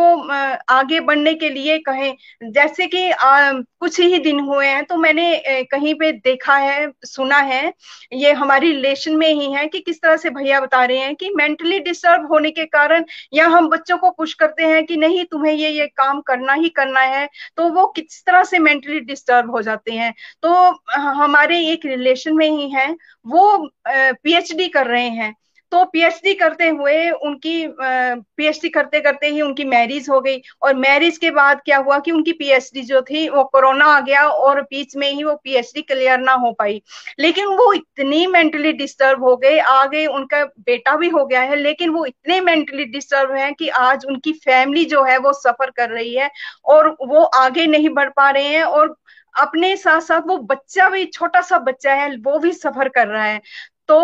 [0.69, 5.93] आगे बढ़ने के लिए कहें। जैसे कि कुछ ही दिन हुए हैं तो मैंने कहीं
[5.95, 7.73] पे देखा है, सुना है,
[8.13, 11.29] ये हमारी रिलेशन में ही है कि किस तरह से भैया बता रहे हैं कि
[11.35, 15.53] मेंटली डिस्टर्ब होने के कारण या हम बच्चों को पुश करते हैं कि नहीं, तुम्हें
[15.53, 17.27] ये ये काम करना ही करना है
[17.57, 20.13] तो वो किस तरह से मेंटली डिस्टर्ब हो जाते हैं।
[20.43, 20.49] तो
[20.91, 22.91] हमारे एक रिलेशन में ही है,
[23.27, 25.33] वो पीएचडी कर रहे हैं।
[25.71, 31.17] तो पीएचडी करते हुए उनकी पीएचडी करते करते ही उनकी मैरिज हो गई और मैरिज
[31.17, 34.95] के बाद क्या हुआ कि उनकी पीएचडी जो थी वो कोरोना आ गया और बीच
[34.95, 36.81] में ही वो पीएचडी क्लियर ना हो पाई।
[37.19, 41.89] लेकिन वो इतनी मेंटली डिस्टर्ब हो गए, आगे उनका बेटा भी हो गया है, लेकिन
[41.89, 46.15] वो इतने मेंटली डिस्टर्ब हैं कि आज उनकी फैमिली जो है वो सफ़र कर रही
[46.15, 46.29] है
[46.65, 48.95] और वो आगे नहीं बढ़ पा रहे हैं और
[49.33, 53.23] अपने साथ साथ वो बच्चा भी, छोटा सा बच्चा है, वो भी सफ़र कर रहा
[53.23, 53.41] है।
[53.89, 53.99] तो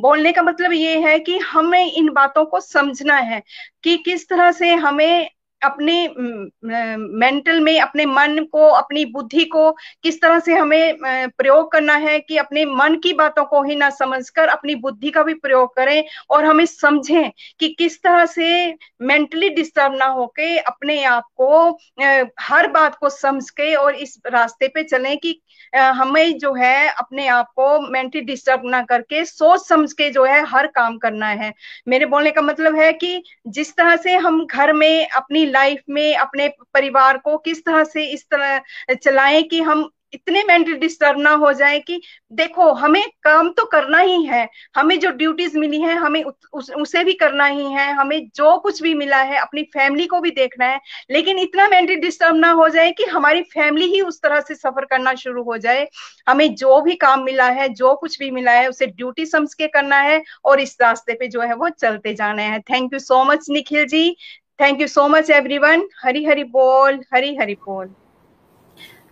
[0.00, 3.42] बोलने का मतलब ये है कि हमें इन बातों को समझना है
[3.84, 5.28] कि किस तरह से हमें
[5.62, 5.92] अपने
[6.64, 9.70] मेंटल में, अपने मन को, अपनी बुद्धि को
[10.02, 13.90] किस तरह से हमें प्रयोग करना है कि अपने मन की बातों को ही ना
[13.92, 17.30] समझकर अपनी बुद्धि का भी प्रयोग करें और हमें समझें
[17.60, 18.48] कि किस तरह से
[19.02, 21.70] मेंटली डिस्टर्ब ना होके अपने आप को
[22.40, 25.40] हर बात को समझ के और इस रास्ते पे चलें कि
[25.72, 30.44] हमें जो है अपने आप को मेंटली डिस्टर्ब ना करके, सोच समझ के जो है
[30.46, 31.52] हर काम करना है।
[31.88, 36.14] मेरे बोलने का मतलब है कि जिस तरह से हम घर में अपनी लाइफ में
[36.16, 41.30] अपने परिवार को किस तरह से इस तरह चलाएँ कि हम इतने मेंटल डिस्टर्ब ना
[41.32, 42.00] हो जाए कि
[42.32, 47.04] देखो हमें काम तो करना ही है। हमें जो ड्यूटीज़ मिली है हमें उस, उसे
[47.04, 50.66] भी करना ही है। हमें जो कुछ भी मिला है अपनी फैमिली को भी देखना
[50.66, 50.80] है।
[51.10, 54.84] लेकिन इतना मेंटल डिस्टर्ब ना हो जाए कि हमारी फैमिली ही उस तरह से सफ़र
[54.84, 55.86] करना शुरू हो जाए।
[56.28, 59.66] हमें जो भी काम मिला है जो कुछ भी मिला है उसे ड्यूटी समझ के
[59.68, 63.24] करना है और इस रास्ते पे जो है वो चलते जाना है। Thank you so
[63.24, 64.16] much Nikhil ji.
[64.60, 67.88] Thank you so much everyone Hari Hari बोल हरी हरी बोल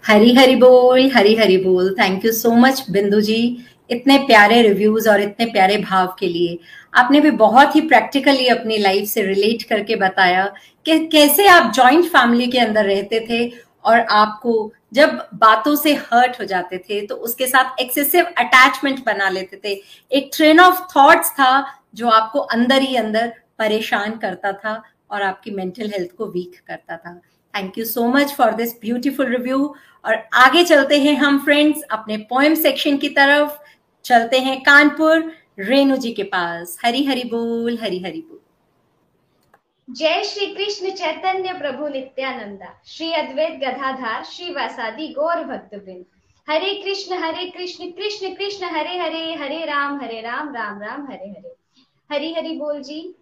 [0.05, 3.41] हरी हरी बोल हरी हरी बोल थैंक यू सो मच बिंदु जी
[3.91, 6.59] इतने प्यारे रिव्यूज़ और इतने प्यारे भाव के लिए।
[6.95, 10.45] आपने भी बहुत ही प्रैक्टिकली अपनी लाइफ से रिलेट करके बताया
[10.87, 13.49] कि कैसे आप जॉइंट फैमिली के अंदर रहते थे
[13.85, 19.29] और आपको जब बातों से हर्ट हो जाते थे तो उसके साथ एक्सेसिव अटैचमेंट बना
[19.29, 19.73] लेते थे।
[20.11, 25.51] एक ट्रेन ऑफ़ थॉट्स था जो आपको अंदर ही अंदर परेशान करता था। और आपकी
[25.51, 27.21] मेंटल हेल्थ को वीक करता था।
[27.55, 32.17] Thank you so much for this beautiful review और आगे चलते हैं हम फ्रेंड्स अपने
[32.17, 33.59] पोएम सेक्शन की तरफ़।
[34.05, 38.41] चलते हैं कानपुर, रेणु जी के पास। हरी हरी बोल, हरी हरी बोल।
[39.89, 46.05] जय श्री कृष्ण चैतन्य प्रभु नित्यानंदा। श्री अद्वैत गधाधार श्री वासादि गौर भक्त वृंद
[46.49, 51.29] हरे कृष्ण हरे कृष्ण कृष्ण कृष्ण, हरे हरे हरे राम हरे राम राम राम, हरे
[51.29, 51.55] हरे।
[52.11, 53.15] हरी हरी बोल जी।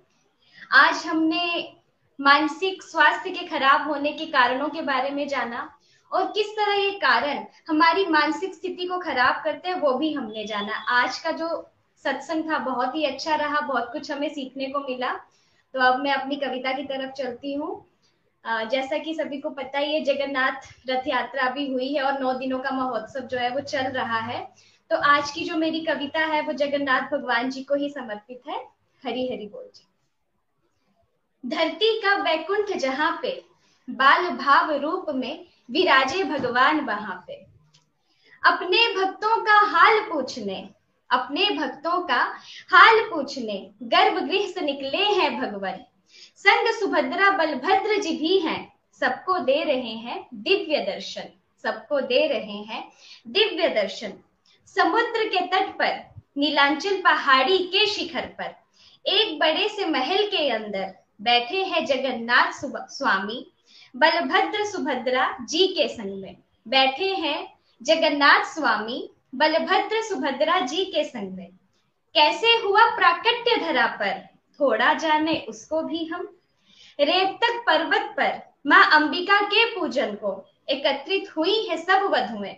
[0.70, 1.74] आज हमने
[2.18, 5.68] मानसिक स्वास्थ्य के खराब होने के कारणों के बारे में जाना
[6.12, 10.44] और किस तरह ये कारण हमारी मानसिक स्थिति को खराब करते हैं वो भी हमने
[10.44, 11.48] जाना। आज का जो
[12.04, 15.12] सत्संग था बहुत ही अच्छा रहा, बहुत कुछ हमें सीखने को मिला।
[15.74, 17.84] तो अब मैं अपनी कविता की तरफ़ चलती हूँ।
[18.44, 22.32] जैसा कि सभी को पता ही है, जगन्नाथ रथ यात्रा भी हुई है और नौ
[22.34, 24.46] दिनों का महोत्सव जो है वो चल रहा है।
[24.90, 28.64] तो आज की जो मेरी कविता है वो जगन्नाथ भगवान जी को ही समर्पित है।
[29.02, 29.85] हरी हरी बोल जी।
[31.46, 33.30] धरती का वैकुंठ जहाँ पे,
[33.88, 37.34] बाल भाव रूप में विराजे भगवान वहाँ पे।
[38.42, 40.56] अपने भक्तों का हाल पूछने,
[41.10, 42.22] अपने भक्तों का
[42.70, 45.84] हाल पूछने गर्भगृह से निकले हैं भगवान।
[46.36, 51.28] संग सुभद्रा बलभद्र जी भी हैं, सबको दे रहे हैं दिव्य दर्शन,
[51.64, 52.84] सबको दे रहे हैं
[53.26, 54.12] दिव्य दर्शन।
[54.76, 55.98] समुद्र के तट पर,
[56.36, 58.54] नीलांचल पहाड़ी के शिखर पर,
[59.04, 62.52] एक बड़े से महल के अंदर बैठे हैं जगन्नाथ
[62.88, 63.52] स्वामी,
[63.96, 66.36] बलभद्र सुभद्रा जी के संग में।
[66.68, 71.48] बैठे हैं जगन्नाथ स्वामी, बलभद्र सुभद्रा जी के संग में।
[72.14, 74.28] कैसे हुआ प्राकट्य धरा पर?
[74.60, 76.36] थोड़ा जाने उसको भी हम।
[77.00, 82.54] रेवतक पर्वत पर माँ अंबिका के पूजन को एकत्रित हुई है सब वधुएँ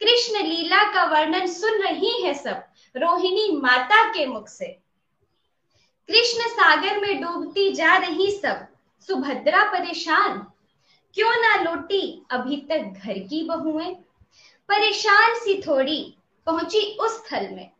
[0.00, 2.64] कृष्ण लीला का वर्णन सुन रही है सब
[2.96, 4.83] रोहिणी माता के मुख से।
[6.08, 8.66] कृष्ण सागर में डूबती जा रही सब।
[9.00, 10.46] सुभद्रा परेशान।
[11.14, 13.94] क्यों ना लौटी अभी तक घर की बहुएँ?
[14.68, 17.70] परेशान सी थोड़ी पहुँची उस स्थल में।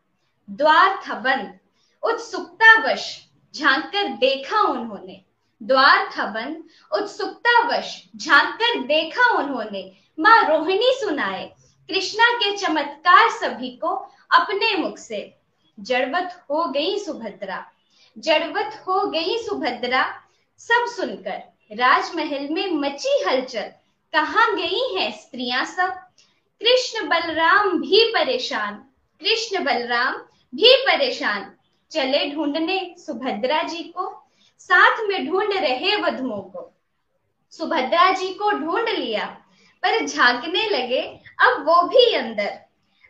[0.50, 1.58] द्वार था बंद,
[2.02, 5.22] उत्सुकतावश झाँक कर देखा उन्होंने।
[5.62, 11.52] द्वार था बंद, उत्सुकतावश झाँक कर देखा उन्होंने। माँ रोहिणी सुनाए,
[11.88, 13.88] कृष्णा के चमत्कार सभी को
[14.30, 15.34] अपने मुख से।
[15.80, 17.70] जड़वत हो गई सुभद्रा।
[18.18, 20.02] जड़वत हो गई सुभद्रा।
[20.58, 21.42] सब सुनकर
[21.72, 23.72] राजमहल में मची हलचल।
[24.12, 25.88] कहा गई हैं स्त्रियाँ सब?
[26.60, 28.74] कृष्ण बलराम भी परेशान।
[29.20, 30.14] कृष्ण बलराम
[30.54, 31.52] भी परेशान।
[31.90, 34.26] चले ढूँढने सुभद्रा जी को।
[34.58, 36.70] साथ में ढूंढ रहे वधुओं को।
[37.52, 39.24] सुभद्रा जी को ढूंढ लिया,
[39.82, 41.00] पर झांकने लगे।
[41.40, 42.58] अब वो भी अंदर।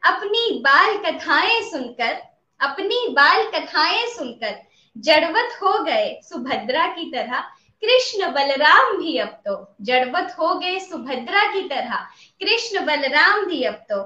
[0.02, 2.22] अपनी बाल कथाएँ सुनकर,
[2.60, 7.40] अपनी बाल कथाएँ सुनकर जड़वत हो गए सुभद्रा की तरह,
[7.82, 11.94] कृष्ण बलराम भी अब तो। जड़वत हो गए सुभद्रा की तरह,
[12.40, 14.00] कृष्ण बलराम भी अब तो।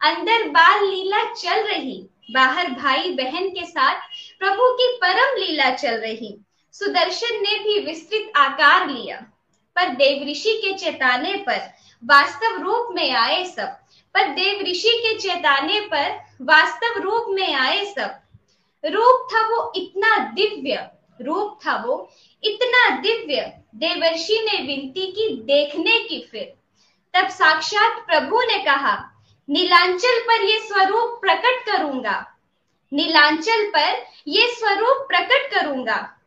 [0.00, 4.00] अंदर बाल लीला चल रही, बाहर भाई बहन के साथ
[4.38, 6.38] प्रभु की परम लीला चल रही।
[6.72, 9.16] सुदर्शन ने भी विस्तृत आकार लिया,
[9.76, 11.72] पर देव ऋषि के चेताने पर
[12.04, 13.68] वास्तव रूप में आए सब।
[14.14, 18.20] पर देव ऋषि के चेताने पर वास्तव रूप में आए सब।
[18.84, 22.10] रूप था वो इतना दिव्य, रूप था वो
[22.42, 26.52] इतना दिव्य। देवर्षि ने विनती की देखने की फिर।
[27.14, 29.10] तब साक्षात प्रभु ने कहा,
[29.50, 32.36] नीलांचल पर ये स्वरूप प्रकट करूँगा।
[32.92, 36.20] नीलांचल पर ये स्वरूप प्रकट करूँगा।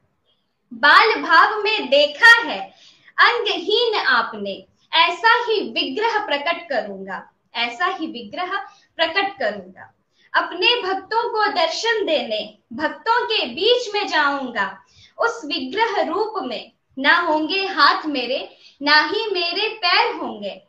[0.73, 2.69] बाल भाव में देखा है,
[3.17, 8.57] अंगहीन आपने। ऐसा ही विग्रह प्रकट करूँगा। ऐसा ही विग्रह
[8.95, 9.93] प्रकट करूँगा।
[10.37, 14.83] अपने भक्तों को दर्शन देने, भक्तों के बीच में जाऊँगा।
[15.19, 20.61] उस विग्रह रूप में ना होंगे हाथ मेरे, ना ही मेरे पैर होंगे।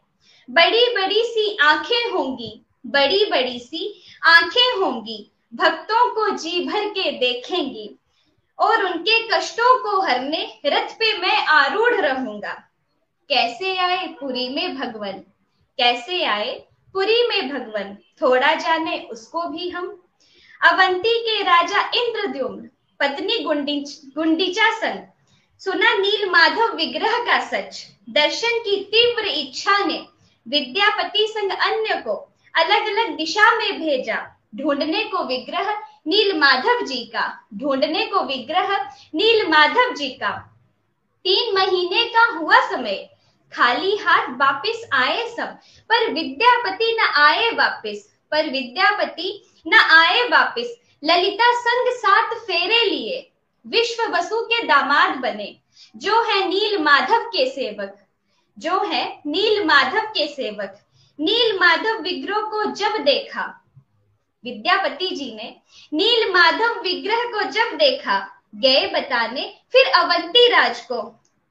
[0.50, 7.10] बड़ी बड़ी सी आँखें होंगी बड़ी बड़ी सी आँखें होंगी। भक्तों को जी भर के
[7.12, 7.90] देखेंगी
[8.58, 12.52] और उनके कष्टों को हरने रथ पे मैं आरूढ़ रहूँगा।
[13.28, 15.12] कैसे आए पुरी में भगवन?
[15.78, 16.54] कैसे आए
[16.94, 19.86] पुरी में भगवन, थोड़ा जाने उसको भी हम।
[20.60, 22.68] अवंती के राजा इंद्रद्युम्न,
[23.00, 25.06] पत्नी गुंडीचा संग।
[25.62, 29.98] सुना नील माधव विग्रह का सच। दर्शन की तीव्र इच्छा ने
[30.46, 32.14] विद्यापति संग अन्य को
[32.54, 34.16] अलग अलग दिशा में भेजा।
[34.56, 35.72] ढूँढने को विग्रह
[36.06, 38.76] नील माधव जी का। ढूँढने को विग्रह
[39.14, 40.30] नील माधव जी का।
[41.24, 43.08] तीन महीने का हुआ समय।
[43.52, 45.58] खाली हाथ वापिस आए सब
[45.90, 49.32] पर विद्यापति न आए वापिस पर विद्यापति
[49.66, 53.20] न आए वापिस ललिता संग सात फेरे लिए
[53.64, 55.54] विश्व वसु के दामाद बने
[55.96, 57.96] जो है नील माधव के सेवक
[58.58, 60.78] जो है नील माधव के सेवक
[61.18, 63.44] नील माधव विग्रह को जब देखा
[64.44, 65.54] विद्यापति जी ने
[65.92, 68.18] नील माधव विग्रह को जब देखा
[68.54, 71.00] गए बताने फिर अवंती राज को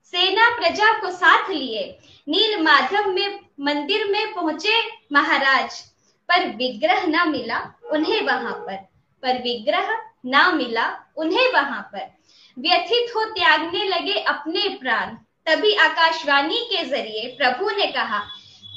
[0.08, 1.98] सेना प्रजा को साथ लिए।
[2.28, 4.82] नील माधव में, मंदिर में पहुँचे
[5.14, 5.82] महाराज।
[6.30, 8.76] पर विग्रह ना मिला उन्हें वहाँ पर।
[9.24, 12.18] पर विग्रह ना मिला उन्हें वहाँ पर।
[12.60, 18.20] व्यथित हो त्यागने लगे अपने प्राण। तभी आकाशवाणी के ज़रिए प्रभु ने कहा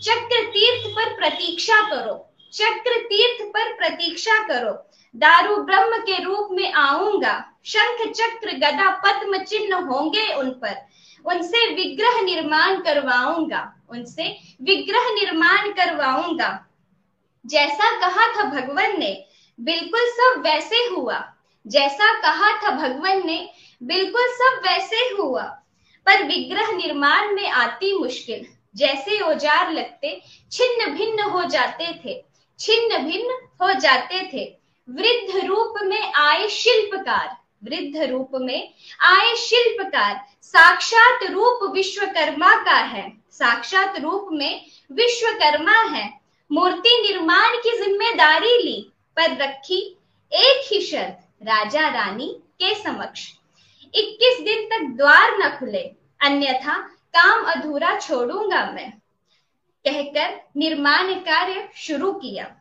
[0.03, 6.72] चक्र तीर्थ पर प्रतीक्षा करो। चक्र तीर्थ पर प्रतीक्षा करो। दारू ब्रह्म के रूप में
[6.72, 10.91] आऊँगा। शंख चक्र गदा पद्म चिन्ह होंगे उन पर।
[11.27, 16.66] उनसे विग्रह निर्माण करवाऊँगा, उनसे विग्रह निर्माण करवाऊँगा।
[17.47, 19.27] जैसा कहा था भगवान ने,
[19.61, 21.33] बिल्कुल सब वैसे हुआ।
[21.66, 23.51] जैसा कहा था भगवान ने,
[23.83, 25.43] बिल्कुल सब वैसे हुआ।
[26.07, 28.47] पर विग्रह निर्माण में आती मुश्किल।
[28.77, 32.25] जैसे औज़ार लगते, छिन्न भिन्न हो जाते थे।
[32.59, 34.57] छिन्न भिन्न हो जाते थे।
[34.89, 43.13] वृद्ध रूप में आए शिल्पकार। वृद्ध रूप में आए शिल्पकार। साक्षात रूप विश्वकर्मा का है।
[43.31, 46.21] साक्षात रूप में विश्वकर्मा है।
[46.53, 49.97] मूर्ति निर्माण की ज़िम्मेदारी ली, पर रखी
[50.33, 53.33] एक ही शर्त, राजा रानी के समक्ष।
[53.95, 55.83] 21 दिन तक द्वार न खुले,
[56.21, 56.79] अन्यथा
[57.17, 58.91] काम अधूरा छोड़ूँगा मैं।
[59.89, 62.57] कहकर निर्माण कार्य शुरू किया।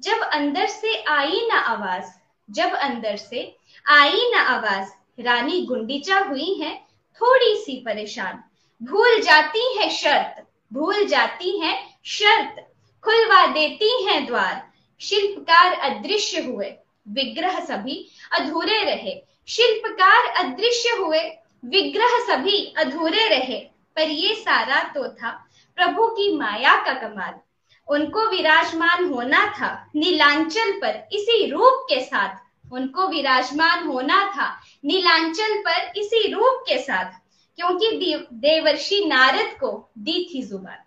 [0.00, 2.10] जब अंदर से आई ना आवाज़,
[2.50, 3.57] जब अंदर से
[3.90, 4.88] आई ना आवाज़।
[5.22, 6.76] रानी गुंडीचा हुई है
[7.20, 8.44] थोड़ी सी परेशान।
[8.82, 12.74] भूल जाती है शर्त, भूल जाती है शर्त।
[13.04, 16.74] खुलवा देती हैं द्वार। शिल्पकार अदृश्य हुए।
[17.08, 21.20] विग्रह सभी अधूरे रहे। शिल्पकार अदृश्य हुए।
[21.64, 23.58] विग्रह सभी अधूरे रहे।
[23.96, 25.30] पर ये सारा तो था
[25.76, 27.34] प्रभु की माया का कमाल।
[27.88, 34.48] उनको विराजमान होना था। नीलांचल पर इसी रूप के साथ। उनको विराजमान होना था।
[34.84, 37.12] नीलांचल पर इसी रूप के साथ,
[37.58, 37.90] क्योंकि
[38.32, 40.84] देवर्षि नारद को दी थी ज़ुबान।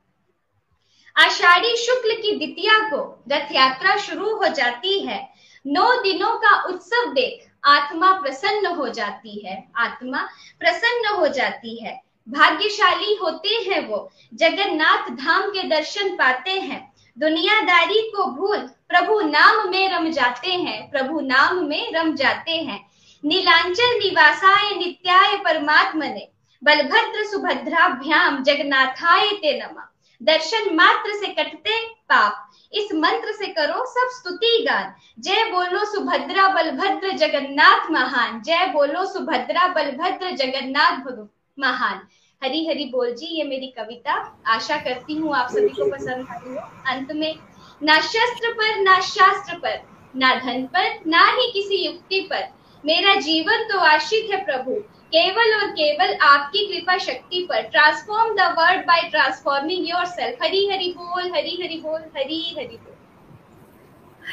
[1.16, 5.30] आषाढ़ी शुक्ल की द्वितीया को रथ यात्रा शुरू हो जाती है।
[5.66, 10.30] नौ दिनों का उत्सव देख आत्मा प्रसन्न हो जाती है। आत्मा
[10.60, 18.02] प्रसन्न हो जाती है। भाग्यशाली होते हैं वो। जगन्नाथ धाम के दर्शन पाते हैं। दुनियादारी
[18.16, 18.58] को भूल
[18.90, 22.80] प्रभु नाम में रम जाते हैं, प्रभु नाम में रम जाते हैं।
[23.24, 26.28] नीलांचल निवासाय नित्याय परमात्मने,
[26.64, 29.88] बलभद्र सुभद्राभ्याम जगन्नाथाय ते नमा।
[30.22, 31.78] दर्शन मात्र से कटते
[32.10, 38.66] पाप, इस मंत्र से करो सब स्तुति गान। जय बोलो सुभद्रा बलभद्र जगन्नाथ महान, जय
[38.68, 41.12] बोलो सुभद्रा बलभद्र जगन्नाथ
[41.60, 42.02] महान।
[42.44, 44.14] हरी हरी बोल जी, ये मेरी कविता।
[44.48, 46.56] आशा करती हूँ आप सभी को पसंद आई हो।
[46.88, 47.36] अंत में,
[47.84, 49.82] ना शस्त्र पर, ना शास्त्र पर,
[50.16, 52.48] ना धन पर, ना ही किसी युक्ति पर।
[52.86, 54.72] मेरा जीवन तो आश्रित है प्रभु।
[55.14, 60.94] केवल और केवल आपकी कृपा शक्ति पर। Transform the world by transforming yourself Hari Hari
[60.98, 62.96] बोल, हरी हरी बोल, हरी हरी बोल।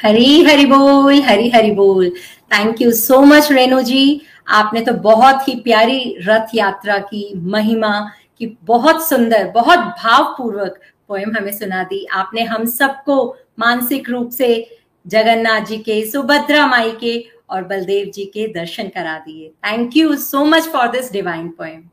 [0.03, 2.09] हरी हरी बोल, हरी हरी बोल।
[2.53, 4.21] Thank you so much Renu ji.
[4.49, 7.99] आपने तो बहुत ही प्यारी रथ यात्रा की, महिमा
[8.39, 14.77] की, बहुत सुंदर, बहुत भावपूर्वक पोएम हमें सुना दी। आपने हम सबको मानसिक रूप से
[15.07, 20.15] जगन्नाथ जी के, सुभद्रा माई के और बलदेव जी के दर्शन करा दिए। Thank you
[20.15, 21.83] so much for this divine poem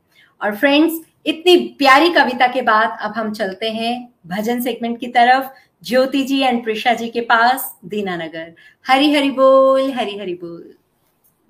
[0.41, 5.45] और फ्रेंड्स इतनी प्यारी कविता के बाद अब हम चलते हैं भजन सेगमेंट की तरफ़।
[5.83, 8.53] ज्योति जी एंड प्रिशा जी के पास दीनानगर।
[8.87, 10.76] हरी हरी बोल, हरी हरी बोल।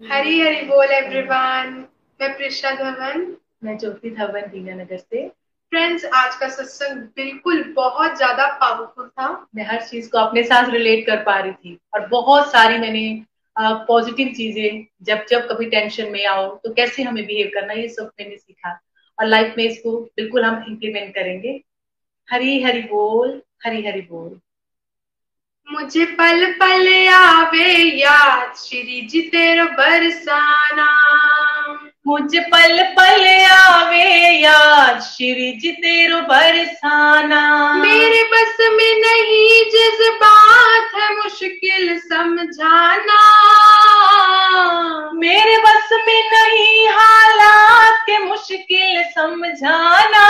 [0.02, 1.74] हरी हरी बोल एवरीवन
[2.20, 3.26] मैं प्रिशा धवन।
[3.64, 5.28] मैं ज्योति धवन दीनानगर से।
[5.72, 10.70] फ्रेंड्स आज का सत्संग बिल्कुल बहुत ज़्यादा पावरफुल था। मैं हर चीज़ को अपने साथ
[10.70, 13.26] रिलेट कर पा रही थी और बहुत सारी मैंने
[13.88, 18.12] पॉजिटिव चीज़ें जब जब कभी टेंशन में आओ तो कैसे हमें बिहेव करना ये सब
[18.20, 18.80] मैंने सीखा।
[19.18, 21.62] और लाइफ में इसको बिल्कुल हम इम्प्लीमेंट करेंगे।
[22.30, 24.40] हरी हरी बोल हरी हरी बोल।
[25.72, 30.88] मुझे पल पल आवे याद श्री जी तेरा बरसाना।
[32.08, 34.04] मुझे पल पल आवे
[34.42, 37.42] याद श्री जी तेरो बरसाना।
[37.74, 43.20] मेरे बस में नहीं जज्बात है मुश्किल समझाना।
[45.14, 50.26] मेरे बस में नहीं हालात के मुश्किल समझाना।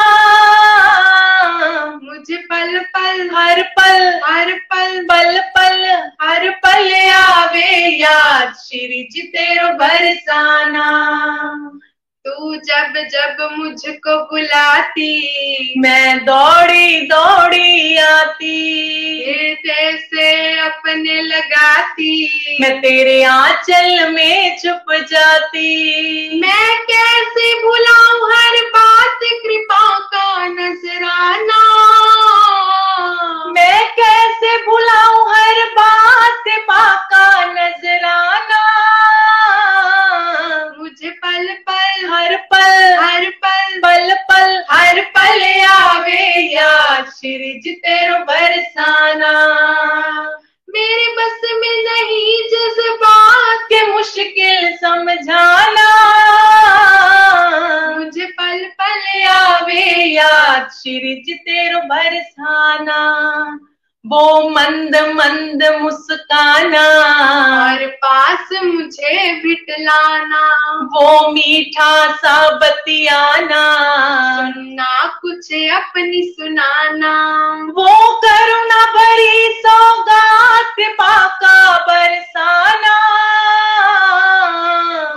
[2.03, 5.85] मुझे पल पल हर पल हर पल पल पल
[6.21, 10.87] हर पल आवे याद श्री जी तेरो बरसाना।
[12.27, 15.11] तू जब जब मुझको बुलाती
[15.77, 18.83] मैं दौड़ी दौड़ी आती।
[19.67, 22.29] जैसे अपने लगाती।
[22.61, 25.71] मैं तेरे आंचल में छुप जाती।
[26.41, 31.61] मैं कैसे भुलाऊं हर बात कृपा का नजराना?
[33.51, 38.96] मैं कैसे भुलाऊं हर बात कृपा का नजराना?
[41.97, 49.31] पल हर पल हर पल। पल पल। हर पल आवे याद श्री जी तेरो बरसाना।
[50.69, 55.89] मेरे बस में नहीं जज्बात के मुश्किल समझाना।
[57.97, 63.01] मुझे पल पल आवे याद श्रीज तेरो बरसाना।
[64.05, 66.83] वो मंद मंद मुस्काना।
[67.63, 73.63] और पास मुझे बिटलाना। वो मीठा सा बतियाना।
[74.37, 77.13] सुनना कुछ अपनी सुनाना।
[77.53, 82.97] वो करुणा भरी सौगात कृपा का बरसाना।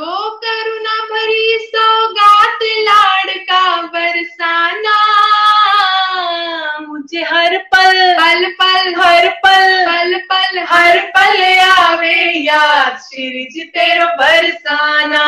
[0.01, 5.10] वो करुणा भरी सौगात लाड़ का बरसाना।
[7.13, 13.65] मुझे हर पल पल पल हर पल पल पल हर पल आवे याद श्री जी
[13.75, 15.25] तेरो बरसाना।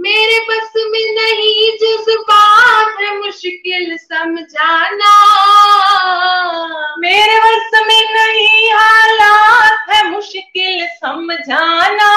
[0.00, 5.14] मेरे बस में नहीं जज्बात है मुश्किल समझाना।
[6.98, 12.12] मेरे बस में नहीं हालात है मुश्किल समझाना।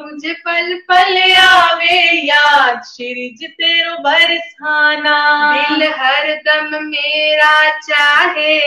[0.00, 5.16] मुझे पल पल आवे याद श्री जी तेरो बरसाना।
[5.52, 8.58] दिल हर दम मेरा चाहे।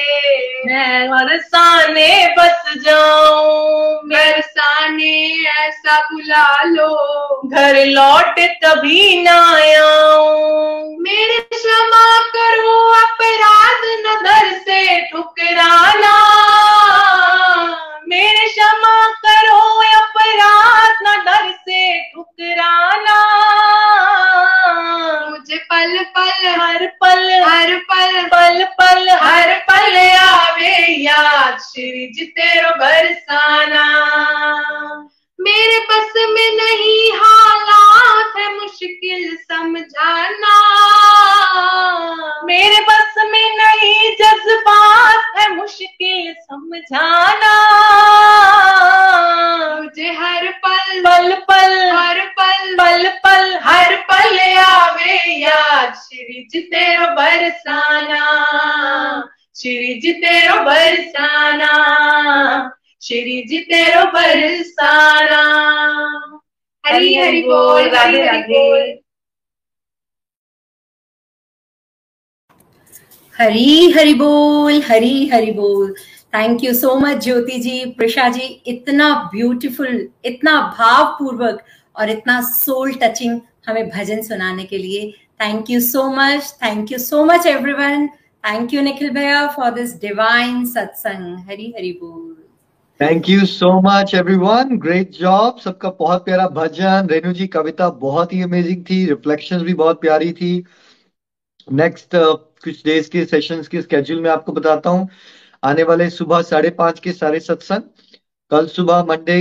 [0.65, 6.95] मैं बरसाने बस जाऊँ। बरसाने ऐसा बुला लो।
[7.47, 9.39] घर लौट तभी ना
[9.77, 16.15] आऊँ। मेरे क्षमा करो अपराध न दर से ठुकराना।
[18.07, 19.59] मेरे क्षमा करो
[19.99, 23.19] अपराध न डर से ठुकराना।
[25.49, 32.25] मुझे पल पल हर पल हर पल पल पल हर पल आवे याद श्री जी
[32.37, 33.85] तेरो बरसाना।
[35.39, 40.55] मेरे बस में नहीं हालात है मुश्किल समझाना।
[42.45, 47.53] मेरे बस में नहीं जज्बात है मुश्किल समझाना।
[49.81, 56.59] मुझे हर पल पल पल हर पल पल पल हर पल आवे याद। श्री जी
[56.73, 58.25] तेरो बरसाना
[59.55, 61.71] श्री जी तेरो बरसाना।
[63.01, 65.43] श्री जी तेरो बरसाना
[66.83, 68.63] हरी हरी बोल राधे राधे।
[73.35, 75.93] हरी हरी बोल हरी हरी बोल।
[76.33, 81.63] Thank you so much Jyoti ji Prussia जी। इतना ब्यूटीफुल इतना भावपूर्वक
[81.95, 85.11] और इतना सोल टचिंग हमें भजन सुनाने के लिए।
[85.41, 88.07] Thank you so much thank you so much everyone
[88.47, 92.28] thank you Nikhil भैया for this divine satsang Hari Hari बोल।
[92.99, 98.33] Thank you so much everyone great job सबका बहुत प्यारा भजन रेणु जी कविता बहुत
[98.33, 100.49] ही अमेजिंग थी रिफ्लेक्शंस भी बहुत प्यारी थी
[101.73, 105.07] नेक्स्ट uh, कुछ डेज़ के सेशंस के स्केड्यूल में आपको बताता हूँ
[105.63, 107.83] आने वाले सुबह साढ़े पाँच के सारे सत्संग
[108.51, 109.39] कल सुबह मंडे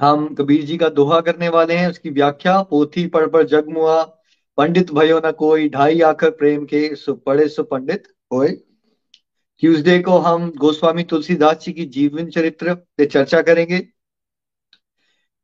[0.00, 4.02] हम कबीर जी का दोहा करने वाले हैं उसकी व्याख्या पोथी पढ़ पर जगमुआ
[4.58, 7.68] पंडित भयो न कोई ढाई आखर प्रेम के सो पढ़े सो
[8.32, 8.56] होए
[9.62, 13.86] ट्यूसडे को हम गोस्वामी तुलसीदास जी की जीवन चरित्र पे चर्चा करेंगे।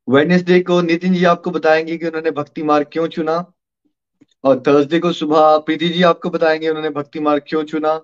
[0.07, 3.53] वेडनेसडे को नितिन जी आपको बताएँगे कि उन्होंने भक्ति मार्ग क्यों चुना।
[4.43, 8.01] और थर्सडे को सुबह प्रीति जी आपको बताएँगे उन्होंने भक्ति मार्ग क्यों चुना।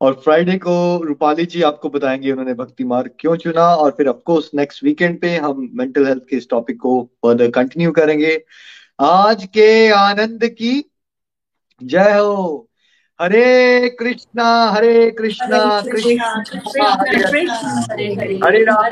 [0.00, 4.50] और फ्राइडे को रूपाली जी आपको बताएँगे उन्होंने भक्ति मार्ग क्यों चुना। और फिर ऑफकोर्स
[4.54, 8.44] नेक्स्ट वीकेंड पे हम मेंटल हेल्थ के इस टॉपिक को फर्दर कंटिन्यू करेंगे।
[9.00, 10.84] आज के आनंद की
[11.82, 12.68] जय हो।
[13.20, 18.86] Hare Krishna Hare Krishna Krishna Krishna Hare Hare Hare Ram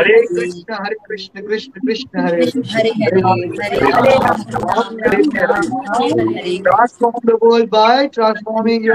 [0.00, 2.90] Hare Krishna Hare Krishna Krishna Krishna Hare Hare
[6.58, 8.90] transform the world by transforming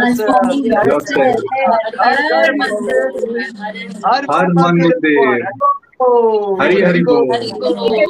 [4.06, 4.96] हर हर मंदिर
[6.62, 8.10] हरि हरि बोल